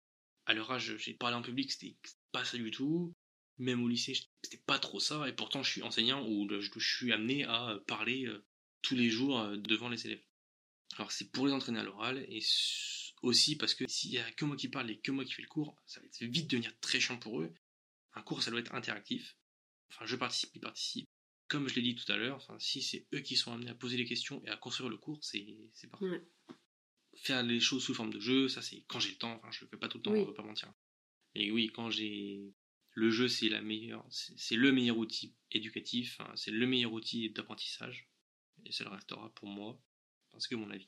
leur 0.47 0.71
âge, 0.71 0.95
j'ai 0.97 1.13
parlé 1.13 1.35
en 1.35 1.41
public, 1.41 1.71
c'était 1.71 1.97
pas 2.31 2.45
ça 2.45 2.57
du 2.57 2.71
tout. 2.71 3.13
Même 3.57 3.83
au 3.83 3.87
lycée, 3.87 4.13
c'était 4.43 4.63
pas 4.65 4.77
trop 4.77 4.99
ça, 4.99 5.27
et 5.27 5.33
pourtant 5.33 5.63
je 5.63 5.71
suis 5.71 5.81
enseignant 5.81 6.25
où 6.27 6.47
je, 6.49 6.79
je 6.79 6.97
suis 6.97 7.11
amené 7.11 7.43
à 7.45 7.79
parler 7.87 8.25
euh, 8.25 8.45
tous 8.83 8.95
les 8.95 9.09
jours 9.09 9.39
euh, 9.39 9.57
devant 9.57 9.89
les 9.89 10.05
élèves. 10.05 10.23
Alors 10.95 11.11
c'est 11.11 11.31
pour 11.31 11.47
les 11.47 11.53
entraîner 11.53 11.79
à 11.79 11.83
l'oral, 11.83 12.23
et 12.29 12.39
aussi 13.21 13.55
parce 13.55 13.73
que 13.73 13.87
s'il 13.87 14.11
y 14.11 14.17
a 14.17 14.31
que 14.31 14.45
moi 14.45 14.55
qui 14.55 14.69
parle 14.69 14.89
et 14.91 14.99
que 14.99 15.11
moi 15.11 15.25
qui 15.25 15.33
fais 15.33 15.41
le 15.41 15.47
cours, 15.47 15.75
ça 15.85 15.99
va 15.99 16.07
vite 16.27 16.49
devenir 16.49 16.77
très 16.79 16.99
chiant 16.99 17.17
pour 17.17 17.41
eux. 17.41 17.53
Un 18.13 18.21
cours, 18.21 18.41
ça 18.41 18.51
doit 18.51 18.59
être 18.59 18.73
interactif. 18.73 19.37
Enfin, 19.89 20.05
je 20.05 20.15
participe, 20.15 20.49
ils 20.55 20.59
participent. 20.59 21.09
Comme 21.47 21.67
je 21.69 21.75
l'ai 21.75 21.81
dit 21.81 21.95
tout 21.95 22.11
à 22.11 22.17
l'heure, 22.17 22.37
enfin, 22.37 22.57
si 22.59 22.81
c'est 22.81 23.07
eux 23.13 23.19
qui 23.19 23.35
sont 23.35 23.53
amenés 23.53 23.71
à 23.71 23.75
poser 23.75 23.95
les 23.95 24.05
questions 24.05 24.43
et 24.45 24.49
à 24.49 24.57
construire 24.57 24.89
le 24.89 24.97
cours, 24.97 25.23
c'est 25.23 25.45
parfait. 25.89 26.27
Faire 27.15 27.41
les 27.41 27.59
choses 27.59 27.83
sous 27.83 27.93
forme 27.93 28.11
de 28.11 28.19
jeu, 28.19 28.47
ça 28.47 28.61
c'est 28.61 28.83
quand 28.87 28.99
j'ai 28.99 29.11
le 29.11 29.17
temps, 29.17 29.33
enfin 29.35 29.49
je 29.51 29.61
le 29.61 29.69
fais 29.69 29.77
pas 29.77 29.87
tout 29.87 29.97
le 29.97 30.03
temps, 30.03 30.11
on 30.11 30.25
va 30.25 30.33
pas 30.33 30.43
mentir. 30.43 30.71
Et 31.35 31.51
oui, 31.51 31.71
quand 31.73 31.89
j'ai 31.89 32.53
le 32.91 33.09
jeu, 33.11 33.27
c'est 33.27 33.49
la 33.49 33.61
meilleure, 33.61 34.05
c'est 34.09 34.55
le 34.55 34.71
meilleur 34.71 34.97
outil 34.97 35.35
éducatif, 35.51 36.19
hein, 36.19 36.31
c'est 36.35 36.51
le 36.51 36.67
meilleur 36.67 36.93
outil 36.93 37.29
d'apprentissage, 37.29 38.09
et 38.65 38.71
ça 38.71 38.83
le 38.83 38.89
restera 38.89 39.33
pour 39.35 39.47
moi, 39.47 39.81
parce 40.31 40.47
que 40.47 40.55
mon 40.55 40.69
avis, 40.69 40.85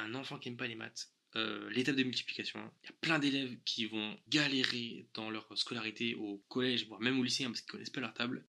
un 0.00 0.14
enfant 0.14 0.38
qui 0.38 0.48
n'aime 0.48 0.56
pas 0.56 0.66
les 0.66 0.74
maths, 0.74 1.12
euh, 1.36 1.68
l'étape 1.70 1.96
de 1.96 2.02
multiplication, 2.02 2.60
il 2.82 2.86
y 2.86 2.88
a 2.88 2.96
plein 3.00 3.18
d'élèves 3.18 3.58
qui 3.64 3.86
vont 3.86 4.18
galérer 4.28 5.08
dans 5.14 5.30
leur 5.30 5.46
scolarité 5.58 6.14
au 6.14 6.38
collège, 6.48 6.86
voire 6.86 7.00
même 7.00 7.18
au 7.18 7.22
lycée, 7.22 7.44
hein, 7.44 7.48
parce 7.48 7.60
qu'ils 7.60 7.70
connaissent 7.72 7.90
pas 7.90 8.00
leur 8.00 8.14
table. 8.14 8.46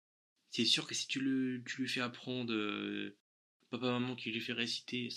C'est 0.50 0.64
sûr 0.64 0.86
que 0.86 0.94
si 0.94 1.08
tu, 1.08 1.20
le, 1.20 1.62
tu 1.66 1.82
lui 1.82 1.88
fais 1.88 2.00
apprendre, 2.00 2.52
euh, 2.52 3.18
papa, 3.70 3.86
maman 3.86 4.14
qui 4.14 4.30
lui 4.30 4.40
fait 4.40 4.52
réciter, 4.52 5.08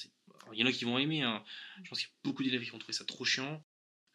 il 0.51 0.59
y 0.59 0.63
en 0.63 0.65
a 0.65 0.71
qui 0.71 0.85
vont 0.85 0.97
aimer, 0.97 1.21
hein. 1.21 1.43
je 1.83 1.89
pense 1.89 1.99
qu'il 1.99 2.07
y 2.07 2.11
a 2.11 2.15
beaucoup 2.23 2.43
d'élèves 2.43 2.63
qui 2.63 2.71
vont 2.71 2.79
trouver 2.79 2.93
ça 2.93 3.05
trop 3.05 3.25
chiant. 3.25 3.63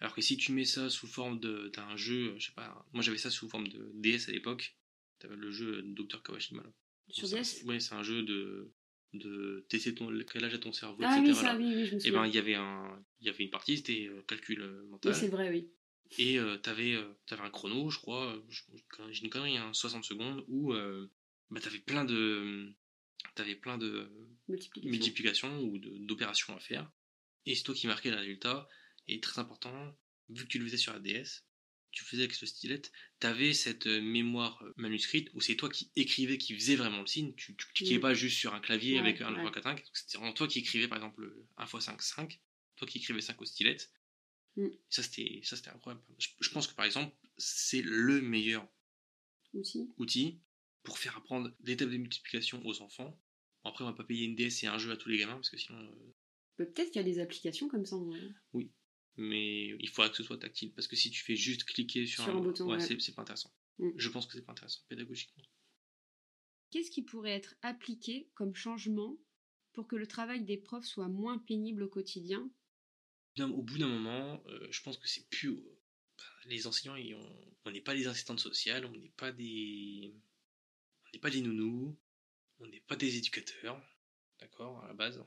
Alors 0.01 0.15
que 0.15 0.21
si 0.21 0.37
tu 0.37 0.53
mets 0.53 0.65
ça 0.65 0.91
sous 0.91 1.07
forme 1.07 1.39
d'un 1.39 1.97
jeu, 1.97 2.35
je 2.39 2.47
sais 2.47 2.53
pas, 2.53 2.85
moi 2.93 3.03
j'avais 3.03 3.19
ça 3.19 3.31
sous 3.31 3.49
forme 3.49 3.69
de 3.69 3.93
DS 3.95 4.29
à 4.29 4.33
l'époque, 4.33 4.77
le 5.23 5.51
jeu 5.53 5.83
Dr 5.83 6.23
Kawashima. 6.23 6.65
Sur 7.11 7.29
DS 7.29 7.63
Oui, 7.65 7.81
c'est 7.81 7.95
un 7.95 8.03
jeu 8.03 8.23
de 8.23 8.73
de 9.15 9.65
tester 9.69 9.95
ton, 9.95 10.11
quel 10.31 10.45
âge 10.45 10.55
a 10.55 10.59
ton 10.59 10.73
cerveau, 10.73 11.03
ah, 11.05 11.19
etc. 11.19 11.29
Oui, 11.29 11.35
ça, 11.35 11.57
oui, 11.57 11.73
oui, 11.75 11.87
je 11.87 11.95
me 11.95 12.01
Et 12.01 12.09
eh 12.09 12.11
ben, 12.11 12.27
il 12.27 12.35
y 12.35 12.39
avait 12.39 12.55
un, 12.55 13.05
il 13.21 13.27
y 13.27 13.31
avait 13.31 13.45
une 13.45 13.51
partie, 13.51 13.77
c'était 13.77 14.07
euh, 14.07 14.23
calcul 14.27 14.61
euh, 14.61 14.85
mental. 14.87 15.13
Oui, 15.13 15.19
c'est 15.19 15.29
vrai, 15.29 15.49
oui. 15.51 15.71
Et 16.19 16.39
euh, 16.39 16.57
t'avais, 16.59 16.95
euh, 16.95 17.13
avais 17.31 17.43
un 17.43 17.51
chrono, 17.51 17.91
je 17.91 17.99
crois, 17.99 18.37
j'ai 19.11 19.25
une 19.25 19.31
connerie, 19.31 19.57
hein, 19.57 19.73
60 19.73 20.05
secondes, 20.05 20.45
où 20.49 20.73
bah, 21.51 21.61
t'avais 21.61 21.79
plein 21.79 22.05
de, 22.05 22.73
t'avais 23.35 23.57
plein 23.57 23.79
de 23.79 24.11
multiplications 24.49 24.91
multiplication 24.91 25.61
ou 25.61 25.79
d'opérations 25.79 26.57
à 26.57 26.61
faire. 26.61 26.91
Et 27.47 27.55
c'est 27.55 27.63
toi 27.63 27.75
qui 27.75 27.87
marquais 27.87 28.11
le 28.11 28.17
résultat. 28.17 28.69
Et 29.07 29.21
très 29.21 29.39
important, 29.39 29.97
vu 30.31 30.45
que 30.45 30.49
tu 30.49 30.59
le 30.59 30.65
faisais 30.65 30.77
sur 30.77 30.93
la 30.93 31.01
DS, 31.01 31.45
tu 31.95 32.05
faisais 32.05 32.23
avec 32.25 32.35
ce 32.35 32.47
stylet, 32.47 32.83
tu 33.21 33.27
avais 33.27 33.53
cette 33.55 33.87
euh, 33.87 34.01
mémoire 34.03 34.63
euh, 34.65 34.73
manuscrite 34.77 35.31
où 35.35 35.41
c'est 35.41 35.57
toi 35.57 35.69
qui 35.71 35.91
écrivais, 35.97 36.39
qui 36.39 36.55
faisait 36.55 36.77
vraiment 36.77 37.01
le 37.01 37.07
signe. 37.07 37.35
Tu, 37.37 37.57
tu 37.57 37.67
cliquais 37.73 37.99
Mm. 37.99 38.01
pas 38.01 38.15
juste 38.15 38.39
sur 38.39 38.55
un 38.55 38.61
clavier 38.61 38.95
Ouais, 38.95 39.01
avec 39.01 39.21
un 39.21 39.33
ouais. 39.33 39.39
3, 39.41 39.53
4, 39.53 39.63
5. 39.65 39.85
C'était 39.95 40.19
vraiment 40.19 40.33
toi 40.35 40.49
qui 40.49 40.59
écrivais, 40.61 40.89
par 40.89 40.99
exemple, 40.99 41.33
1 41.57 41.65
x 41.67 41.79
5, 41.85 42.03
5. 42.03 42.41
Toi 42.77 42.89
qui 42.89 42.99
écrivais 42.99 43.21
5 43.21 43.41
au 43.41 43.45
stylet. 43.45 43.77
Mm. 44.57 44.69
Ça, 44.91 45.03
c'était 45.03 45.41
ça, 45.45 45.57
c'était 45.57 45.71
incroyable. 45.71 46.03
Je, 46.19 46.29
je 46.41 46.51
pense 46.51 46.67
que, 46.67 46.75
par 46.75 46.85
exemple, 46.85 47.15
c'est 47.39 47.83
le 47.83 48.21
meilleur 48.21 48.69
Outil. 49.53 49.89
outil 49.99 50.41
pour 50.83 50.99
faire 50.99 51.17
apprendre 51.17 51.55
des 51.61 51.77
tables 51.77 51.93
de 51.93 51.97
multiplication 51.99 52.61
aux 52.67 52.83
enfants. 52.83 53.19
Bon, 53.63 53.71
après, 53.71 53.85
on 53.85 53.89
va 53.89 53.95
pas 53.95 54.05
payer 54.05 54.25
une 54.27 54.35
DS 54.37 54.65
et 54.65 54.67
un 54.67 54.79
jeu 54.79 54.91
à 54.93 54.97
tous 54.97 55.09
les 55.09 55.19
gamins 55.19 55.35
parce 55.35 55.51
que 55.51 55.57
sinon. 55.57 55.79
euh, 55.81 56.13
Bah, 56.59 56.67
Peut-être 56.67 56.91
qu'il 56.91 56.97
y 57.01 57.05
a 57.05 57.09
des 57.09 57.21
applications 57.21 57.69
comme 57.69 57.87
ça. 57.87 57.97
en 57.97 58.05
vrai. 58.05 58.21
Mais 59.17 59.69
il 59.79 59.89
faudra 59.89 60.11
que 60.11 60.17
ce 60.17 60.23
soit 60.23 60.39
tactile 60.39 60.73
parce 60.73 60.87
que 60.89 60.97
si 60.97 61.11
tu 61.11 61.23
fais 61.23 61.37
juste 61.37 61.65
cliquer 61.65 62.07
sur, 62.07 62.25
Sur 62.25 62.37
un 62.37 62.41
bouton, 62.41 62.71
ouais. 62.71 62.81
c'est 62.81 63.01
c'est 63.01 63.15
pas 63.15 63.23
intéressant. 63.23 63.53
Mm. 63.79 63.91
Je 63.97 64.09
pense 64.09 64.27
que 64.27 64.33
c'est 64.35 64.43
pas 64.45 64.53
intéressant 64.53 64.81
pédagogiquement. 64.89 65.43
Qu'est-ce 66.71 66.91
qui 66.91 67.03
pourrait 67.03 67.31
être 67.33 67.55
appliqué 67.63 68.29
comme 68.35 68.55
changement 68.55 69.17
pour 69.73 69.87
que 69.87 69.97
le 69.97 70.07
travail 70.07 70.45
des 70.45 70.57
profs 70.57 70.87
soit 70.87 71.09
moins 71.09 71.39
pénible 71.39 71.83
au 71.85 71.89
quotidien? 71.89 72.51
Au 73.41 73.63
bout 73.63 73.79
d'un 73.79 73.89
moment, 73.89 74.43
euh, 74.47 74.67
je 74.71 74.83
pense 74.83 74.97
que 74.99 75.09
c'est 75.09 75.29
plus. 75.29 75.51
enfin, 76.19 76.33
Les 76.47 76.67
enseignants, 76.67 76.95
ils 76.97 77.15
ont- 77.15 77.55
on 77.65 77.71
n'est 77.73 77.81
pas 77.81 77.95
des 77.95 78.07
assistantes 78.07 78.39
sociales, 78.41 78.85
on 78.87 78.93
n'est 78.93 79.09
pas 79.17 79.33
des. 79.33 80.15
On 81.07 81.11
n'est 81.13 81.21
pas 81.21 81.31
des 81.31 81.41
nounous, 81.43 81.97
on 82.59 82.67
n'est 82.67 82.81
pas 82.81 82.97
des 82.97 83.17
éducateurs, 83.17 83.81
d'accord, 84.41 84.83
à 84.85 84.89
la 84.89 84.95
base. 84.95 85.25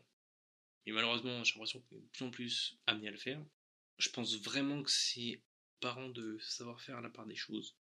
Mais 0.85 0.93
malheureusement, 0.93 1.43
j'ai 1.43 1.53
l'impression 1.53 1.81
qu'on 1.81 1.97
est 1.97 2.01
de 2.01 2.07
plus 2.07 2.23
en 2.25 2.31
plus 2.31 2.77
amené 2.87 3.09
à 3.09 3.11
le 3.11 3.17
faire. 3.17 3.43
Je 3.97 4.09
pense 4.09 4.35
vraiment 4.41 4.83
que 4.83 4.91
c'est 4.91 5.37
aux 5.37 5.79
parents 5.81 6.09
de 6.09 6.37
savoir 6.39 6.81
faire 6.81 7.01
la 7.01 7.09
part 7.09 7.25
des 7.25 7.35
choses. 7.35 7.75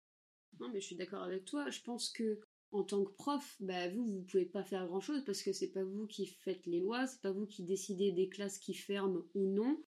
Non, 0.61 0.69
mais 0.69 0.81
je 0.81 0.87
suis 0.87 0.97
d'accord 0.97 1.23
avec 1.23 1.45
toi. 1.45 1.71
Je 1.71 1.81
pense 1.83 2.11
que 2.11 2.41
en 2.73 2.83
tant 2.83 3.05
que 3.05 3.13
prof, 3.13 3.57
bah, 3.61 3.89
vous, 3.89 4.05
vous 4.05 4.23
pouvez 4.23 4.45
pas 4.45 4.65
faire 4.65 4.87
grand 4.87 5.01
chose 5.01 5.25
parce 5.25 5.43
que 5.43 5.53
c'est 5.53 5.71
pas 5.71 5.85
vous 5.85 6.07
qui 6.07 6.27
faites 6.27 6.67
les 6.67 6.81
lois, 6.81 7.07
c'est 7.07 7.21
pas 7.21 7.31
vous 7.31 7.47
qui 7.47 7.65
décidez 7.65 8.13
des 8.13 8.29
classes 8.29 8.59
qui 8.59 8.75
ferment 8.75 9.23
ou 9.35 9.47
non, 9.47 9.83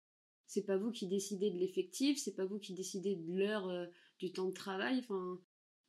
c'est 0.47 0.65
pas 0.65 0.77
vous 0.77 0.91
qui 0.91 1.07
décidez 1.07 1.51
de 1.51 1.59
l'effectif, 1.59 2.19
c'est 2.19 2.35
pas 2.35 2.47
vous 2.47 2.59
qui 2.59 2.75
décidez 2.75 3.17
de 3.17 3.37
l'heure 3.37 3.69
euh, 3.69 3.87
du 4.19 4.33
temps 4.33 4.49
de 4.49 4.55
travail. 4.55 4.99
Enfin, 4.99 5.41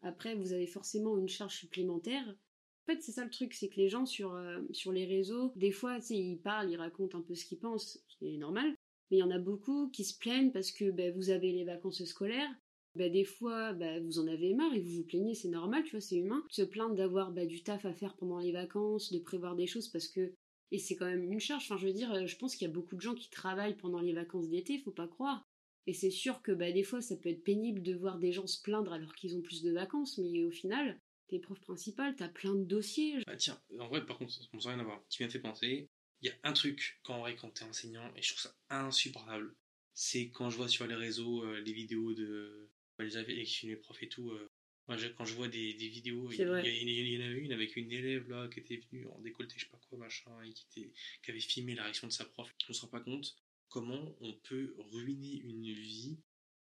après, 0.01 0.35
vous 0.35 0.53
avez 0.53 0.67
forcément 0.67 1.17
une 1.17 1.29
charge 1.29 1.55
supplémentaire. 1.57 2.27
En 2.27 2.93
fait, 2.93 3.01
c'est 3.01 3.11
ça 3.11 3.23
le 3.23 3.29
truc, 3.29 3.53
c'est 3.53 3.69
que 3.69 3.77
les 3.79 3.89
gens 3.89 4.05
sur, 4.05 4.33
euh, 4.33 4.59
sur 4.71 4.91
les 4.91 5.05
réseaux, 5.05 5.53
des 5.55 5.71
fois, 5.71 5.99
ils 6.09 6.41
parlent, 6.41 6.71
ils 6.71 6.77
racontent 6.77 7.17
un 7.17 7.21
peu 7.21 7.35
ce 7.35 7.45
qu'ils 7.45 7.59
pensent, 7.59 7.99
ce 8.07 8.17
qui 8.17 8.33
est 8.33 8.37
normal. 8.37 8.75
Mais 9.09 9.17
il 9.17 9.19
y 9.19 9.23
en 9.23 9.31
a 9.31 9.39
beaucoup 9.39 9.89
qui 9.89 10.03
se 10.03 10.17
plaignent 10.17 10.51
parce 10.51 10.71
que 10.71 10.91
bah, 10.91 11.11
vous 11.11 11.29
avez 11.29 11.51
les 11.51 11.63
vacances 11.63 12.03
scolaires, 12.03 12.53
bah, 12.95 13.09
des 13.09 13.23
fois, 13.23 13.73
bah, 13.73 13.99
vous 13.99 14.19
en 14.19 14.27
avez 14.27 14.53
marre 14.53 14.73
et 14.73 14.81
vous 14.81 14.97
vous 14.97 15.03
plaignez, 15.03 15.33
c'est 15.33 15.49
normal, 15.49 15.83
tu 15.83 15.91
vois, 15.91 16.01
c'est 16.01 16.17
humain. 16.17 16.43
Se 16.49 16.61
plaindre 16.61 16.95
d'avoir 16.95 17.31
du 17.31 17.63
taf 17.63 17.85
à 17.85 17.93
faire 17.93 18.15
pendant 18.15 18.39
les 18.39 18.51
vacances, 18.51 19.11
de 19.11 19.19
prévoir 19.19 19.55
des 19.55 19.67
choses 19.67 19.87
parce 19.87 20.07
que. 20.07 20.33
Et 20.71 20.77
c'est 20.77 20.95
quand 20.95 21.07
même 21.07 21.23
une 21.23 21.39
charge. 21.39 21.63
Enfin, 21.63 21.77
je 21.77 21.87
veux 21.87 21.93
dire, 21.93 22.13
euh, 22.13 22.27
je 22.27 22.37
pense 22.37 22.55
qu'il 22.55 22.67
y 22.67 22.69
a 22.69 22.73
beaucoup 22.73 22.95
de 22.95 23.01
gens 23.01 23.15
qui 23.15 23.31
travaillent 23.31 23.77
pendant 23.77 24.01
les 24.01 24.13
vacances 24.13 24.49
d'été, 24.49 24.77
faut 24.77 24.91
pas 24.91 25.07
croire. 25.07 25.43
Et 25.87 25.93
c'est 25.93 26.11
sûr 26.11 26.43
que 26.43 26.51
des 26.51 26.83
fois, 26.83 27.01
ça 27.01 27.15
peut 27.15 27.29
être 27.29 27.43
pénible 27.43 27.81
de 27.81 27.95
voir 27.95 28.19
des 28.19 28.31
gens 28.31 28.45
se 28.45 28.61
plaindre 28.61 28.93
alors 28.93 29.15
qu'ils 29.15 29.35
ont 29.35 29.41
plus 29.41 29.63
de 29.63 29.71
vacances, 29.71 30.19
mais 30.19 30.43
au 30.43 30.51
final, 30.51 30.99
t'es 31.27 31.39
prof 31.39 31.59
principal, 31.61 32.15
t'as 32.15 32.27
plein 32.27 32.53
de 32.53 32.65
dossiers. 32.65 33.15
Ah 33.25 33.35
tiens, 33.35 33.59
en 33.79 33.87
vrai, 33.87 34.05
par 34.05 34.19
contre, 34.19 34.31
ça 34.31 34.41
n'a 34.41 34.59
rien 34.59 34.79
à 34.79 34.83
voir. 34.83 35.03
Tu 35.09 35.23
m'as 35.23 35.29
fait 35.29 35.39
penser, 35.39 35.89
il 36.21 36.27
y 36.27 36.31
a 36.31 36.35
un 36.43 36.53
truc 36.53 36.99
quand, 37.03 37.19
vrai, 37.19 37.35
quand 37.35 37.49
t'es 37.51 37.63
enseignant, 37.65 38.11
et 38.15 38.21
je 38.21 38.29
trouve 38.33 38.41
ça 38.41 38.55
insupportable, 38.69 39.55
c'est 39.93 40.29
quand 40.31 40.49
je 40.49 40.57
vois 40.57 40.67
sur 40.69 40.87
les 40.87 40.95
réseaux 40.95 41.43
euh, 41.43 41.59
les 41.61 41.73
vidéos 41.73 42.13
de 42.13 42.69
bah, 42.97 43.05
les 43.05 43.45
les 43.63 43.75
profs 43.77 44.03
et 44.03 44.09
tout. 44.09 44.29
euh, 44.31 44.49
moi, 44.87 44.97
je- 44.97 45.07
quand 45.07 45.25
je 45.25 45.33
vois 45.35 45.47
des, 45.47 45.73
des 45.75 45.87
vidéos, 45.87 46.31
il 46.31 46.39
y, 46.61 46.67
y 46.67 47.13
y 47.13 47.17
en 47.17 47.25
avait 47.25 47.39
une 47.39 47.51
avec 47.53 47.75
une 47.75 47.91
élève 47.91 48.27
là 48.29 48.47
qui 48.49 48.59
était 48.59 48.77
venue 48.91 49.07
en 49.07 49.19
décolleté, 49.21 49.55
je 49.57 49.65
sais 49.65 49.69
pas 49.69 49.79
quoi, 49.89 49.99
machin, 49.99 50.31
et 50.43 50.51
qui, 50.53 50.65
était, 50.71 50.91
qui 51.23 51.31
avait 51.31 51.39
filmé 51.39 51.75
la 51.75 51.83
réaction 51.83 52.07
de 52.07 52.11
sa 52.13 52.25
prof. 52.25 52.49
On 52.69 52.73
se 52.73 52.81
rend 52.81 52.87
pas 52.87 53.01
compte 53.01 53.35
comment 53.69 54.15
on 54.21 54.33
peut 54.33 54.73
ruiner 54.77 55.39
une 55.41 55.71
vie 55.71 56.17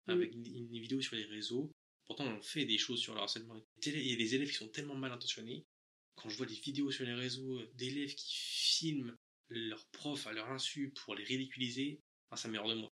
avec 0.08 0.32
une, 0.34 0.44
une 0.46 0.78
vidéo 0.80 1.00
sur 1.00 1.16
les 1.16 1.24
réseaux. 1.24 1.72
Pourtant, 2.04 2.26
on 2.26 2.40
fait 2.42 2.64
des 2.64 2.78
choses 2.78 3.00
sur 3.00 3.14
le 3.14 3.20
harcèlement. 3.20 3.56
Il 3.84 4.06
y 4.08 4.12
a 4.12 4.16
des 4.16 4.34
élèves 4.34 4.48
qui 4.50 4.54
sont 4.56 4.68
tellement 4.68 4.94
mal 4.96 5.12
intentionnés 5.12 5.66
quand 6.14 6.28
je 6.28 6.36
vois 6.36 6.46
des 6.46 6.54
vidéos 6.54 6.90
sur 6.90 7.04
les 7.04 7.14
réseaux 7.14 7.60
d'élèves 7.74 8.14
qui 8.14 8.34
filment 8.36 9.16
leurs 9.48 9.86
profs 9.86 10.26
à 10.26 10.32
leur 10.32 10.50
insu 10.50 10.92
pour 11.04 11.14
les 11.14 11.24
ridiculiser, 11.24 12.02
ça 12.34 12.48
m'est 12.48 12.58
hors 12.58 12.68
de 12.68 12.74
moi. 12.74 12.92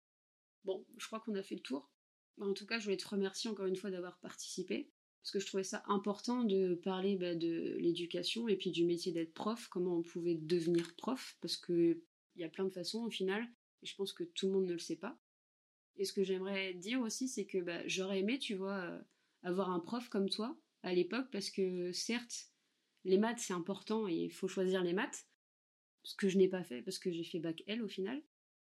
Bon, 0.65 0.85
je 0.97 1.07
crois 1.07 1.21
qu'on 1.21 1.35
a 1.35 1.43
fait 1.43 1.55
le 1.55 1.61
tour. 1.61 1.91
Bah, 2.37 2.47
En 2.47 2.55
tout 2.55 2.67
cas, 2.67 2.79
je 2.79 2.85
voulais 2.85 2.97
te 2.97 3.09
remercier 3.09 3.51
encore 3.51 3.67
une 3.67 3.77
fois 3.77 3.91
d'avoir 3.91 4.19
participé. 4.19 4.91
Parce 5.23 5.33
que 5.33 5.41
je 5.41 5.47
trouvais 5.47 5.65
ça 5.65 5.83
important 5.87 6.45
de 6.45 6.75
parler 6.75 7.17
bah, 7.17 7.35
de 7.35 7.77
l'éducation 7.79 8.49
et 8.49 8.57
puis 8.57 8.71
du 8.71 8.85
métier 8.85 9.13
d'être 9.13 9.35
prof, 9.35 9.69
comment 9.69 9.99
on 9.99 10.03
pouvait 10.03 10.37
devenir 10.37 10.95
prof, 10.97 11.37
parce 11.41 11.57
qu'il 11.57 12.01
y 12.37 12.45
a 12.45 12.49
plein 12.49 12.65
de 12.65 12.71
façons 12.71 13.05
au 13.05 13.11
final, 13.11 13.47
et 13.83 13.87
je 13.87 13.95
pense 13.95 14.13
que 14.13 14.25
tout 14.25 14.47
le 14.47 14.53
monde 14.53 14.67
ne 14.67 14.73
le 14.73 14.79
sait 14.79 14.97
pas. 14.97 15.19
Et 15.97 16.05
ce 16.05 16.13
que 16.13 16.23
j'aimerais 16.23 16.73
dire 16.75 17.01
aussi, 17.01 17.29
c'est 17.29 17.45
que 17.45 17.59
bah, 17.59 17.87
j'aurais 17.87 18.21
aimé, 18.21 18.39
tu 18.39 18.55
vois, 18.55 18.79
euh, 18.79 19.01
avoir 19.43 19.71
un 19.71 19.81
prof 19.81 20.09
comme 20.09 20.31
toi 20.31 20.57
à 20.83 20.95
l'époque, 20.95 21.27
parce 21.33 21.51
que 21.51 21.93
certes, 21.93 22.47
les 23.05 23.19
maths 23.19 23.41
c'est 23.41 23.53
important 23.53 24.09
et 24.09 24.15
il 24.15 24.33
faut 24.33 24.49
choisir 24.49 24.83
les 24.83 24.93
maths, 24.93 25.27
ce 26.09 26.17
que 26.17 26.29
je 26.29 26.39
n'ai 26.39 26.49
pas 26.49 26.65
fait 26.65 26.81
parce 26.81 26.99
que 26.99 27.13
j'ai 27.13 27.23
fait 27.23 27.39
bac 27.39 27.63
L 27.67 27.83
au 27.83 27.89
final. 27.89 28.23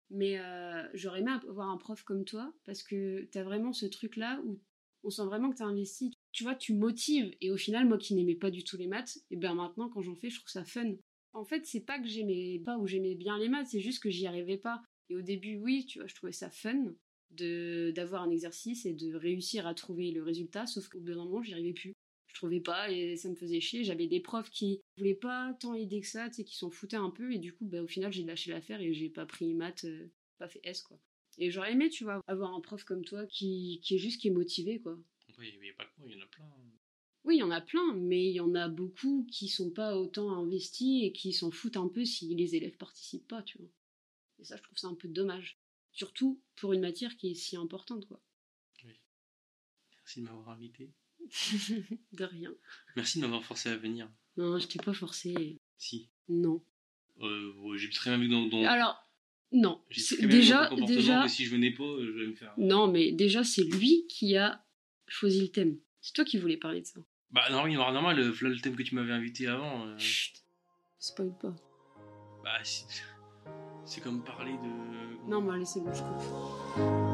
Mais 0.09 0.39
euh, 0.39 0.83
j'aurais 0.93 1.21
aimé 1.21 1.31
avoir 1.47 1.69
un 1.69 1.77
prof 1.77 2.03
comme 2.03 2.25
toi 2.25 2.53
parce 2.65 2.83
que 2.83 3.23
t'as 3.31 3.43
vraiment 3.43 3.71
ce 3.71 3.85
truc-là 3.85 4.41
où 4.45 4.59
on 5.03 5.09
sent 5.09 5.23
vraiment 5.23 5.49
que 5.49 5.55
t'as 5.55 5.65
investi. 5.65 6.11
Tu 6.33 6.43
vois, 6.43 6.55
tu 6.55 6.73
motives. 6.73 7.33
Et 7.39 7.49
au 7.49 7.57
final, 7.57 7.87
moi 7.87 7.97
qui 7.97 8.13
n'aimais 8.13 8.35
pas 8.35 8.51
du 8.51 8.65
tout 8.65 8.75
les 8.75 8.87
maths, 8.87 9.19
et 9.31 9.37
ben 9.37 9.53
maintenant, 9.53 9.87
quand 9.87 10.01
j'en 10.01 10.15
fais, 10.15 10.29
je 10.29 10.39
trouve 10.39 10.49
ça 10.49 10.65
fun. 10.65 10.95
En 11.31 11.45
fait, 11.45 11.65
c'est 11.65 11.85
pas 11.85 11.99
que 11.99 12.07
j'aimais 12.07 12.61
pas 12.65 12.77
ou 12.77 12.87
j'aimais 12.87 13.15
bien 13.15 13.37
les 13.37 13.47
maths, 13.47 13.67
c'est 13.67 13.79
juste 13.79 14.03
que 14.03 14.09
j'y 14.09 14.27
arrivais 14.27 14.57
pas. 14.57 14.81
Et 15.09 15.15
au 15.15 15.21
début, 15.21 15.57
oui, 15.57 15.85
tu 15.85 15.99
vois, 15.99 16.07
je 16.07 16.15
trouvais 16.15 16.33
ça 16.33 16.49
fun 16.49 16.93
d'avoir 17.31 18.23
un 18.23 18.31
exercice 18.31 18.85
et 18.85 18.93
de 18.93 19.15
réussir 19.15 19.67
à 19.67 19.75
trouver 19.75 20.11
le 20.11 20.23
résultat, 20.23 20.65
sauf 20.65 20.89
qu'au 20.89 20.99
bout 20.99 21.09
d'un 21.09 21.15
moment, 21.15 21.41
j'y 21.41 21.53
arrivais 21.53 21.73
plus. 21.73 21.93
Je 22.39 22.45
trouvais 22.45 22.61
pas 22.61 22.89
et 22.89 23.17
ça 23.17 23.27
me 23.27 23.35
faisait 23.35 23.59
chier. 23.59 23.83
J'avais 23.83 24.07
des 24.07 24.21
profs 24.21 24.49
qui 24.49 24.79
voulaient 24.95 25.13
pas 25.13 25.53
tant 25.59 25.73
aider 25.73 25.99
que 25.99 26.07
ça, 26.07 26.29
tu 26.29 26.35
sais, 26.35 26.43
qui 26.45 26.55
s'en 26.55 26.69
foutaient 26.69 26.95
un 26.95 27.09
peu. 27.09 27.33
Et 27.33 27.37
du 27.37 27.53
coup, 27.53 27.65
bah, 27.65 27.83
au 27.83 27.87
final, 27.87 28.13
j'ai 28.13 28.23
lâché 28.23 28.49
l'affaire 28.49 28.79
et 28.79 28.93
j'ai 28.93 29.09
pas 29.09 29.25
pris 29.25 29.53
maths, 29.53 29.83
euh, 29.83 30.09
pas 30.37 30.47
fait 30.47 30.61
S, 30.63 30.81
quoi. 30.81 30.97
Et 31.37 31.51
j'aurais 31.51 31.73
aimé, 31.73 31.89
tu 31.89 32.05
vois, 32.05 32.21
avoir 32.27 32.53
un 32.53 32.61
prof 32.61 32.85
comme 32.85 33.03
toi 33.03 33.25
qui, 33.25 33.81
qui 33.83 33.95
est 33.95 33.97
juste, 33.97 34.21
qui 34.21 34.29
est 34.29 34.31
motivé, 34.31 34.79
quoi. 34.79 34.97
Après, 35.27 35.49
il 35.49 35.59
n'y 35.59 35.69
a 35.69 35.73
pas 35.73 35.83
que 35.83 35.91
moi, 35.97 36.07
il 36.09 36.15
y 36.15 36.17
en 36.17 36.23
a 36.23 36.27
plein. 36.27 36.49
Oui, 37.25 37.35
il 37.35 37.39
y 37.39 37.43
en 37.43 37.51
a 37.51 37.59
plein, 37.59 37.93
mais 37.95 38.29
il 38.29 38.33
y 38.33 38.39
en 38.39 38.55
a 38.55 38.69
beaucoup 38.69 39.27
qui 39.29 39.49
sont 39.49 39.71
pas 39.71 39.97
autant 39.97 40.31
investis 40.31 41.03
et 41.03 41.11
qui 41.11 41.33
s'en 41.33 41.51
foutent 41.51 41.75
un 41.75 41.89
peu 41.89 42.05
si 42.05 42.33
les 42.33 42.55
élèves 42.55 42.77
participent 42.77 43.27
pas, 43.27 43.43
tu 43.43 43.57
vois. 43.57 43.69
Et 44.39 44.45
ça, 44.45 44.55
je 44.55 44.63
trouve 44.63 44.77
ça 44.77 44.87
un 44.87 44.95
peu 44.95 45.09
dommage. 45.09 45.59
Surtout 45.91 46.41
pour 46.55 46.71
une 46.71 46.79
matière 46.79 47.17
qui 47.17 47.31
est 47.31 47.35
si 47.35 47.57
importante, 47.57 48.07
quoi. 48.07 48.21
Merci 50.05 50.21
de 50.21 50.25
m'avoir 50.25 50.51
invité. 50.51 50.93
de 52.13 52.23
rien. 52.25 52.51
Merci 52.95 53.19
de 53.19 53.23
m'avoir 53.25 53.43
forcé 53.43 53.69
à 53.69 53.77
venir. 53.77 54.09
Non, 54.37 54.57
je 54.59 54.67
t'ai 54.67 54.79
pas 54.79 54.93
forcé. 54.93 55.57
Si. 55.77 56.09
Non. 56.27 56.61
Euh, 57.21 57.53
ouais, 57.59 57.77
j'ai 57.77 57.89
très 57.89 58.09
bien 58.11 58.19
vu 58.19 58.27
dans, 58.29 58.45
dans- 58.47 58.63
Alors, 58.65 58.97
non. 59.51 59.81
j'ai 59.89 60.01
C'est- 60.01 60.17
très 60.17 60.27
bien 60.27 60.39
vu 60.39 60.47
dans 60.49 60.85
Déjà, 60.85 60.95
déjà, 60.95 61.27
si 61.27 61.45
je 61.45 61.51
venais 61.51 61.71
pas, 61.71 61.83
euh, 61.83 62.13
je 62.15 62.19
vais 62.21 62.27
me 62.27 62.35
faire. 62.35 62.53
non, 62.57 62.87
mais 62.87 63.11
déjà, 63.11 63.43
c'est 63.43 63.63
lui 63.63 64.05
qui 64.07 64.37
a 64.37 64.63
choisi 65.07 65.41
le 65.41 65.49
thème. 65.49 65.77
C'est 66.01 66.13
toi 66.13 66.23
qui 66.23 66.37
voulais 66.37 66.57
parler 66.57 66.81
de 66.81 66.85
ça. 66.85 66.99
Bah, 67.31 67.41
non, 67.51 67.63
oui, 67.63 67.73
normal, 67.75 68.15
le, 68.17 68.29
voilà 68.29 68.55
le 68.55 68.61
thème 68.61 68.75
que 68.75 68.83
tu 68.83 68.95
m'avais 68.95 69.11
invité 69.11 69.47
avant. 69.47 69.85
euh, 69.85 69.97
Chut. 69.97 70.33
Spoil 70.99 71.31
pas. 71.41 71.55
bah, 72.43 72.59
c'est 72.63 72.85
c'est 73.85 74.01
comme 74.01 74.23
parler 74.23 74.51
de. 74.53 75.29
Non, 75.29 75.41
mais 75.41 75.53
allez, 75.55 75.65
c'est 75.65 75.79
bon, 75.81 75.93
je 75.93 76.01
coupe. 76.01 77.09